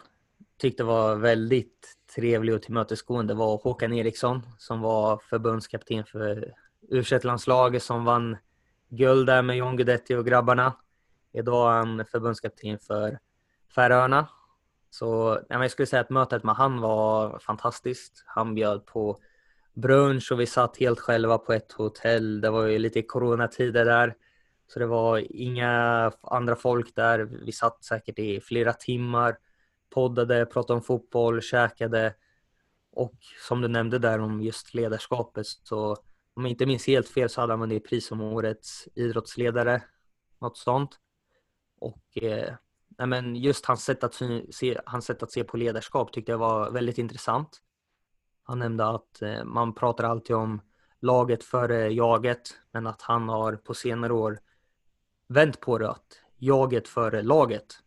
tyckte 0.61 0.85
var 0.85 1.17
väldigt 1.17 1.71
trevlig 2.15 2.55
och 2.55 2.63
tillmötesgående 2.63 3.35
var 3.35 3.57
Håkan 3.57 3.93
Eriksson 3.93 4.43
som 4.59 4.81
var 4.81 5.17
förbundskapten 5.17 6.05
för 6.05 6.55
u 6.91 7.03
landslaget 7.23 7.83
som 7.83 8.05
vann 8.05 8.37
guld 8.89 9.27
där 9.27 9.43
med 9.43 9.57
John 9.57 9.77
Guidetti 9.77 10.15
och 10.15 10.27
grabbarna. 10.27 10.73
Idag 11.33 11.73
är 11.73 11.77
han 11.77 12.05
förbundskapten 12.11 12.79
för 12.79 13.19
Färöarna. 13.75 14.29
Så 14.91 15.41
jag 15.49 15.71
skulle 15.71 15.87
säga 15.87 16.01
att 16.01 16.11
mötet 16.11 16.45
med 16.45 16.55
han 16.55 16.81
var 16.81 17.39
fantastiskt. 17.39 18.25
Han 18.27 18.55
bjöd 18.55 18.87
på 18.87 19.19
brunch 19.75 20.33
och 20.33 20.41
vi 20.41 20.47
satt 20.47 20.77
helt 20.77 21.01
själva 21.01 21.39
på 21.39 21.53
ett 21.53 21.73
hotell. 21.73 22.41
Det 22.41 22.51
var 22.51 22.67
ju 22.67 22.79
lite 22.79 23.03
coronatider 23.03 23.85
där. 23.85 24.15
Så 24.67 24.79
det 24.79 24.87
var 24.87 25.23
inga 25.31 26.13
andra 26.23 26.57
folk 26.57 26.95
där. 26.95 27.19
Vi 27.19 27.53
satt 27.53 27.85
säkert 27.85 28.19
i 28.19 28.41
flera 28.41 28.73
timmar, 28.73 29.37
poddade, 29.95 30.47
pratade 30.47 30.77
om 30.77 30.83
fotboll, 30.83 31.43
käkade. 31.43 32.15
Och 32.93 33.15
som 33.49 33.61
du 33.61 33.69
nämnde 33.69 33.99
där 33.99 34.19
om 34.19 34.41
just 34.41 34.75
ledarskapet 34.75 35.47
så 35.47 35.97
om 36.35 36.43
jag 36.43 36.51
inte 36.51 36.67
minns 36.67 36.87
helt 36.87 37.09
fel 37.09 37.29
så 37.29 37.41
hade 37.41 37.53
han 37.53 37.61
vunnit 37.61 37.89
pris 37.89 38.07
som 38.07 38.21
årets 38.21 38.89
idrottsledare. 38.95 39.83
Något 40.41 40.59
sånt. 40.59 40.99
Och 41.81 42.23
eh, 42.23 42.55
men 43.07 43.37
just 43.37 43.67
hans 43.67 43.85
sätt, 43.85 44.05
att 44.05 44.15
se, 44.51 44.81
hans 44.87 45.05
sätt 45.05 45.23
att 45.23 45.33
se 45.33 45.45
på 45.45 45.57
ledarskap 45.57 46.13
tyckte 46.13 46.33
jag 46.33 46.39
var 46.39 46.71
väldigt 46.71 46.99
intressant. 46.99 47.61
Han 48.43 48.59
nämnde 48.59 48.87
att 48.89 49.23
eh, 49.23 49.45
man 49.45 49.75
pratar 49.75 50.05
alltid 50.05 50.37
om 50.37 50.63
laget 51.01 51.45
före 51.45 51.89
jaget, 51.89 52.57
men 52.73 52.87
att 52.87 53.03
han 53.03 53.29
har 53.29 53.57
på 53.57 53.75
senare 53.75 54.13
år 54.13 54.39
vänt 55.29 55.61
på 55.61 55.79
det, 55.79 55.91
att 55.91 56.21
jaget 56.39 56.89
före 56.89 57.23
laget. 57.23 57.84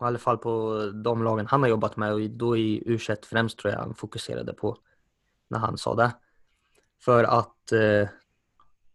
I 0.00 0.04
alla 0.04 0.18
fall 0.18 0.38
på 0.38 0.82
de 1.04 1.22
lagen 1.22 1.46
han 1.46 1.62
har 1.62 1.68
jobbat 1.68 1.96
med 1.96 2.12
och 2.12 2.20
då 2.20 2.56
i 2.56 2.82
u 2.86 2.98
främst 3.22 3.58
tror 3.58 3.72
jag 3.72 3.80
han 3.80 3.94
fokuserade 3.94 4.52
på 4.52 4.76
när 5.48 5.58
han 5.58 5.78
sa 5.78 5.94
det. 5.94 6.14
För 7.00 7.24
att 7.24 7.72
eh, 7.72 8.08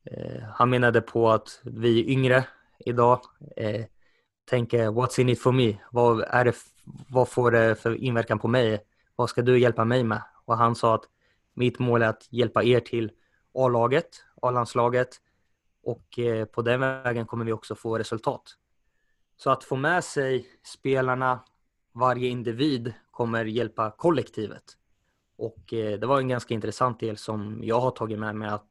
eh, 0.04 0.44
han 0.54 0.70
menade 0.70 1.02
på 1.02 1.30
att 1.30 1.62
vi 1.64 2.12
yngre 2.12 2.46
idag 2.80 3.20
eh, 3.56 3.86
tänker 4.46 4.88
what's 4.88 5.20
in 5.20 5.30
it 5.30 5.42
for 5.42 5.52
me? 5.52 5.78
Vad, 5.92 6.22
är 6.28 6.46
det, 6.46 6.56
vad 7.10 7.30
får 7.30 7.52
det 7.52 7.76
för 7.76 7.96
inverkan 7.96 8.40
på 8.40 8.48
mig? 8.48 8.86
Vad 9.16 9.30
ska 9.30 9.42
du 9.42 9.60
hjälpa 9.60 9.86
mig 9.86 10.04
med? 10.04 10.22
Och 10.46 10.58
han 10.58 10.76
sa 10.76 10.96
att 10.96 11.04
mitt 11.54 11.80
mål 11.80 12.02
är 12.02 12.08
att 12.08 12.28
hjälpa 12.30 12.64
er 12.64 12.80
till 12.80 13.12
A-laget, 13.54 14.24
A-landslaget 14.42 15.10
och 15.84 16.20
eh, 16.20 16.46
på 16.46 16.62
den 16.62 16.80
vägen 16.80 17.26
kommer 17.26 17.46
vi 17.46 17.52
också 17.52 17.76
få 17.76 17.98
resultat. 17.98 18.58
Så 19.44 19.50
att 19.50 19.64
få 19.64 19.76
med 19.76 20.04
sig 20.04 20.48
spelarna, 20.66 21.40
varje 21.94 22.28
individ 22.28 22.94
kommer 23.12 23.46
hjälpa 23.46 23.92
kollektivet. 23.92 24.64
Och 25.38 25.74
eh, 25.74 26.00
det 26.00 26.08
var 26.08 26.20
en 26.20 26.28
ganska 26.28 26.54
intressant 26.54 27.00
del 27.00 27.18
som 27.18 27.60
jag 27.64 27.80
har 27.80 27.92
tagit 27.92 28.20
med 28.20 28.36
mig 28.36 28.50
att 28.50 28.68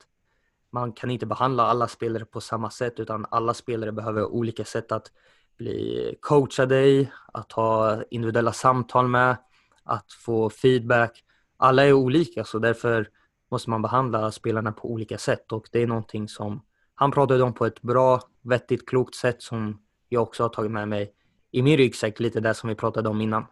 man 0.71 0.93
kan 0.93 1.11
inte 1.11 1.27
behandla 1.27 1.63
alla 1.63 1.89
spelare 1.89 2.25
på 2.25 2.41
samma 2.41 2.71
sätt 2.71 3.01
utan 3.01 3.27
alla 3.31 3.55
spelare 3.55 3.93
behöver 3.93 4.25
olika 4.25 4.65
sätt 4.65 4.93
att 4.93 5.13
bli 5.57 6.17
coachade 6.21 6.87
i, 6.87 7.11
att 7.33 7.53
ha 7.53 8.03
individuella 8.11 8.53
samtal 8.53 9.09
med, 9.09 9.37
att 9.85 10.13
få 10.13 10.51
feedback. 10.51 11.25
Alla 11.57 11.85
är 11.85 11.93
olika 11.93 12.45
så 12.45 12.59
därför 12.59 13.09
måste 13.51 13.71
man 13.71 13.83
behandla 13.83 14.33
spelarna 14.33 14.73
på 14.73 14.91
olika 14.91 15.19
sätt 15.19 15.53
och 15.53 15.69
det 15.73 15.83
är 15.83 15.87
någonting 15.87 16.29
som 16.29 16.63
han 16.95 17.11
pratade 17.11 17.43
om 17.43 17.55
på 17.55 17.67
ett 17.67 17.83
bra, 17.83 18.21
vettigt, 18.43 18.89
klokt 18.89 19.15
sätt 19.15 19.43
som 19.43 19.79
jag 20.13 20.23
också 20.23 20.43
har 20.43 20.49
tagit 20.49 20.71
med 20.71 20.89
mig 20.89 21.13
i 21.51 21.63
min 21.63 21.77
ryggsäck, 21.77 22.21
lite 22.21 22.41
där 22.41 22.53
som 22.53 22.69
vi 22.69 22.75
pratade 22.75 23.09
om 23.09 23.21
innan. 23.21 23.45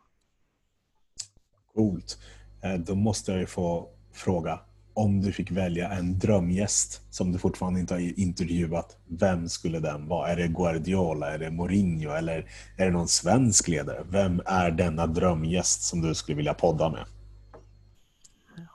Coolt. 1.74 2.18
Eh, 2.62 2.74
då 2.74 2.94
måste 2.94 3.32
jag 3.32 3.40
ju 3.40 3.46
få 3.46 3.88
fråga, 4.12 4.60
om 4.94 5.20
du 5.20 5.32
fick 5.32 5.50
välja 5.50 5.90
en 5.90 6.18
drömgäst 6.18 7.14
som 7.14 7.32
du 7.32 7.38
fortfarande 7.38 7.80
inte 7.80 7.94
har 7.94 8.20
intervjuat, 8.20 8.96
vem 9.06 9.48
skulle 9.48 9.80
den 9.80 10.08
vara? 10.08 10.28
Är 10.28 10.36
det 10.36 10.48
Guardiola, 10.48 11.34
är 11.34 11.38
det 11.38 11.50
Mourinho 11.50 12.10
eller 12.10 12.46
är 12.76 12.84
det 12.86 12.90
någon 12.90 13.08
svensk 13.08 13.68
ledare? 13.68 14.04
Vem 14.08 14.42
är 14.46 14.70
denna 14.70 15.06
drömgäst 15.06 15.82
som 15.82 16.02
du 16.02 16.14
skulle 16.14 16.36
vilja 16.36 16.54
podda 16.54 16.90
med? 16.90 17.04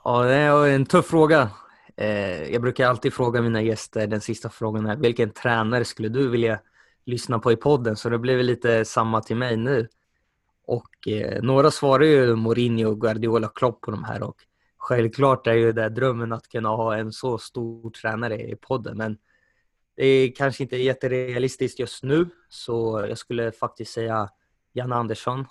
Ja, 0.04 0.22
det 0.22 0.34
är 0.34 0.68
en 0.68 0.86
tuff 0.86 1.06
fråga. 1.06 1.50
Eh, 1.96 2.42
jag 2.42 2.62
brukar 2.62 2.88
alltid 2.88 3.12
fråga 3.12 3.42
mina 3.42 3.62
gäster, 3.62 4.06
den 4.06 4.20
sista 4.20 4.50
frågan 4.50 4.86
är, 4.86 4.96
vilken 4.96 5.30
tränare 5.30 5.84
skulle 5.84 6.08
du 6.08 6.28
vilja 6.28 6.58
lyssna 7.06 7.38
på 7.38 7.52
i 7.52 7.56
podden? 7.56 7.96
Så 7.96 8.08
det 8.08 8.18
blev 8.18 8.38
lite 8.38 8.84
samma 8.84 9.20
till 9.20 9.36
mig 9.36 9.56
nu. 9.56 9.88
Och 10.66 11.08
eh, 11.08 11.42
några 11.42 11.70
svarar 11.70 12.04
ju 12.04 12.36
Mourinho, 12.36 12.94
Guardiola, 12.94 13.48
Klopp 13.48 13.80
på 13.80 13.90
de 13.90 14.04
här 14.04 14.22
och 14.22 14.36
självklart 14.76 15.46
är 15.46 15.52
ju 15.54 15.72
det 15.72 15.88
drömmen 15.88 16.32
att 16.32 16.48
kunna 16.48 16.68
ha 16.68 16.96
en 16.96 17.12
så 17.12 17.38
stor 17.38 17.90
tränare 17.90 18.42
i 18.42 18.56
podden 18.56 18.96
men 18.96 19.18
det 19.96 20.06
är 20.06 20.32
kanske 20.34 20.62
inte 20.62 20.76
jätterealistiskt 20.76 21.78
just 21.78 22.02
nu 22.02 22.26
så 22.48 23.06
jag 23.08 23.18
skulle 23.18 23.52
faktiskt 23.52 23.92
säga 23.92 24.28
Jan 24.72 24.92
Andersson, 24.92 25.44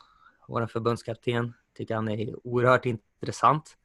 vår 0.47 0.67
förbundskapten. 0.67 1.53
Tycker 1.77 1.95
han 1.95 2.09
är 2.09 2.47
oerhört 2.47 2.85
intressant 2.85 3.77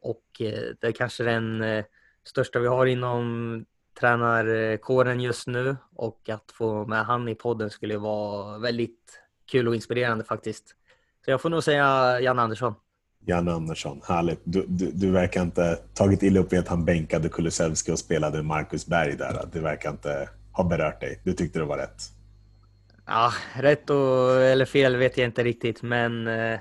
och 0.00 0.24
eh, 0.40 0.74
det 0.80 0.86
är 0.86 0.92
kanske 0.92 1.24
den 1.24 1.62
eh, 1.62 1.84
största 2.24 2.58
vi 2.58 2.66
har 2.66 2.86
inom 2.86 3.66
tränarkåren 4.00 5.20
just 5.20 5.46
nu 5.46 5.76
och 5.94 6.28
att 6.28 6.52
få 6.52 6.86
med 6.86 7.04
han 7.04 7.28
i 7.28 7.34
podden 7.34 7.70
skulle 7.70 7.98
vara 7.98 8.58
väldigt 8.58 9.20
kul 9.46 9.68
och 9.68 9.74
inspirerande 9.74 10.24
faktiskt. 10.24 10.74
Så 11.24 11.30
jag 11.30 11.40
får 11.40 11.50
nog 11.50 11.64
säga 11.64 12.20
Jan 12.20 12.38
Andersson. 12.38 12.74
Jan 13.26 13.48
Andersson, 13.48 14.00
härligt. 14.08 14.40
Du, 14.44 14.64
du, 14.68 14.90
du 14.90 15.10
verkar 15.10 15.42
inte 15.42 15.78
tagit 15.94 16.22
illa 16.22 16.40
upp 16.40 16.52
i 16.52 16.56
att 16.56 16.68
han 16.68 16.84
bänkade 16.84 17.28
Kulusevski 17.28 17.92
och 17.92 17.98
spelade 17.98 18.42
Marcus 18.42 18.86
Berg 18.86 19.16
där. 19.16 19.48
Det 19.52 19.60
verkar 19.60 19.90
inte 19.90 20.28
ha 20.52 20.64
berört 20.64 21.00
dig. 21.00 21.20
Du 21.24 21.32
tyckte 21.32 21.58
det 21.58 21.64
var 21.64 21.78
rätt. 21.78 22.02
Ja, 23.06 23.32
rätt 23.56 23.90
och, 23.90 24.42
eller 24.42 24.64
fel 24.64 24.96
vet 24.96 25.18
jag 25.18 25.24
inte 25.24 25.44
riktigt, 25.44 25.82
men 25.82 26.26
eh, 26.26 26.58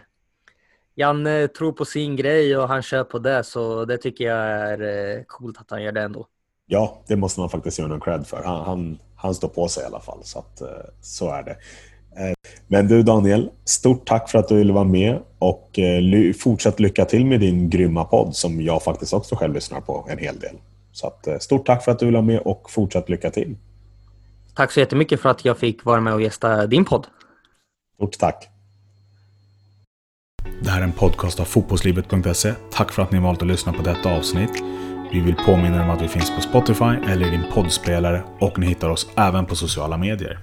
Jan 0.95 1.27
eh, 1.27 1.47
tror 1.47 1.71
på 1.71 1.85
sin 1.85 2.15
grej 2.15 2.57
och 2.57 2.67
han 2.67 2.81
kör 2.81 3.03
på 3.03 3.19
det, 3.19 3.43
så 3.43 3.85
det 3.85 3.97
tycker 3.97 4.23
jag 4.23 4.37
är 4.39 4.81
eh, 4.81 5.23
coolt 5.27 5.57
att 5.57 5.71
han 5.71 5.83
gör 5.83 5.91
det 5.91 6.01
ändå. 6.01 6.27
Ja, 6.65 7.01
det 7.07 7.15
måste 7.15 7.39
man 7.39 7.49
faktiskt 7.49 7.77
ge 7.77 7.83
honom 7.83 8.01
cred 8.01 8.27
för. 8.27 8.43
Han, 8.43 8.65
han, 8.65 8.99
han 9.15 9.35
står 9.35 9.47
på 9.47 9.67
sig 9.67 9.83
i 9.83 9.85
alla 9.85 9.99
fall, 9.99 10.19
så, 10.23 10.39
att, 10.39 10.61
eh, 10.61 10.67
så 11.01 11.29
är 11.29 11.43
det. 11.43 11.57
Men 12.67 12.87
du 12.87 13.03
Daniel, 13.03 13.49
stort 13.65 14.07
tack 14.07 14.29
för 14.29 14.39
att 14.39 14.47
du 14.47 14.55
ville 14.55 14.73
vara 14.73 14.83
med 14.83 15.19
och 15.39 15.79
fortsätt 16.39 16.79
lycka 16.79 17.05
till 17.05 17.25
med 17.25 17.39
din 17.39 17.69
grymma 17.69 18.03
podd 18.03 18.35
som 18.35 18.61
jag 18.61 18.83
faktiskt 18.83 19.13
också 19.13 19.35
själv 19.35 19.53
lyssnar 19.53 19.81
på 19.81 20.07
en 20.09 20.17
hel 20.17 20.39
del. 20.39 20.55
Så 20.91 21.07
att, 21.07 21.43
stort 21.43 21.65
tack 21.65 21.83
för 21.83 21.91
att 21.91 21.99
du 21.99 22.05
ville 22.05 22.17
vara 22.17 22.25
med 22.25 22.39
och 22.39 22.71
fortsätt 22.71 23.09
lycka 23.09 23.29
till. 23.29 23.55
Tack 24.55 24.71
så 24.71 24.79
jättemycket 24.79 25.21
för 25.21 25.29
att 25.29 25.45
jag 25.45 25.57
fick 25.57 25.85
vara 25.85 26.01
med 26.01 26.13
och 26.13 26.21
gästa 26.21 26.67
din 26.67 26.85
podd. 26.85 27.07
Stort 27.95 28.19
tack. 28.19 28.49
Det 30.63 30.69
här 30.69 30.79
är 30.79 30.83
en 30.83 30.91
podcast 30.91 31.39
av 31.39 31.45
fotbollslivet.se. 31.45 32.53
Tack 32.71 32.91
för 32.91 33.01
att 33.01 33.11
ni 33.11 33.19
valt 33.19 33.41
att 33.41 33.47
lyssna 33.47 33.73
på 33.73 33.81
detta 33.81 34.17
avsnitt. 34.17 34.63
Vi 35.13 35.19
vill 35.19 35.35
påminna 35.35 35.83
om 35.83 35.89
att 35.89 36.01
vi 36.01 36.07
finns 36.07 36.35
på 36.35 36.41
Spotify 36.41 37.11
eller 37.11 37.27
i 37.27 37.29
din 37.29 37.43
poddspelare 37.53 38.23
och 38.39 38.59
ni 38.59 38.65
hittar 38.65 38.89
oss 38.89 39.07
även 39.17 39.45
på 39.45 39.55
sociala 39.55 39.97
medier. 39.97 40.39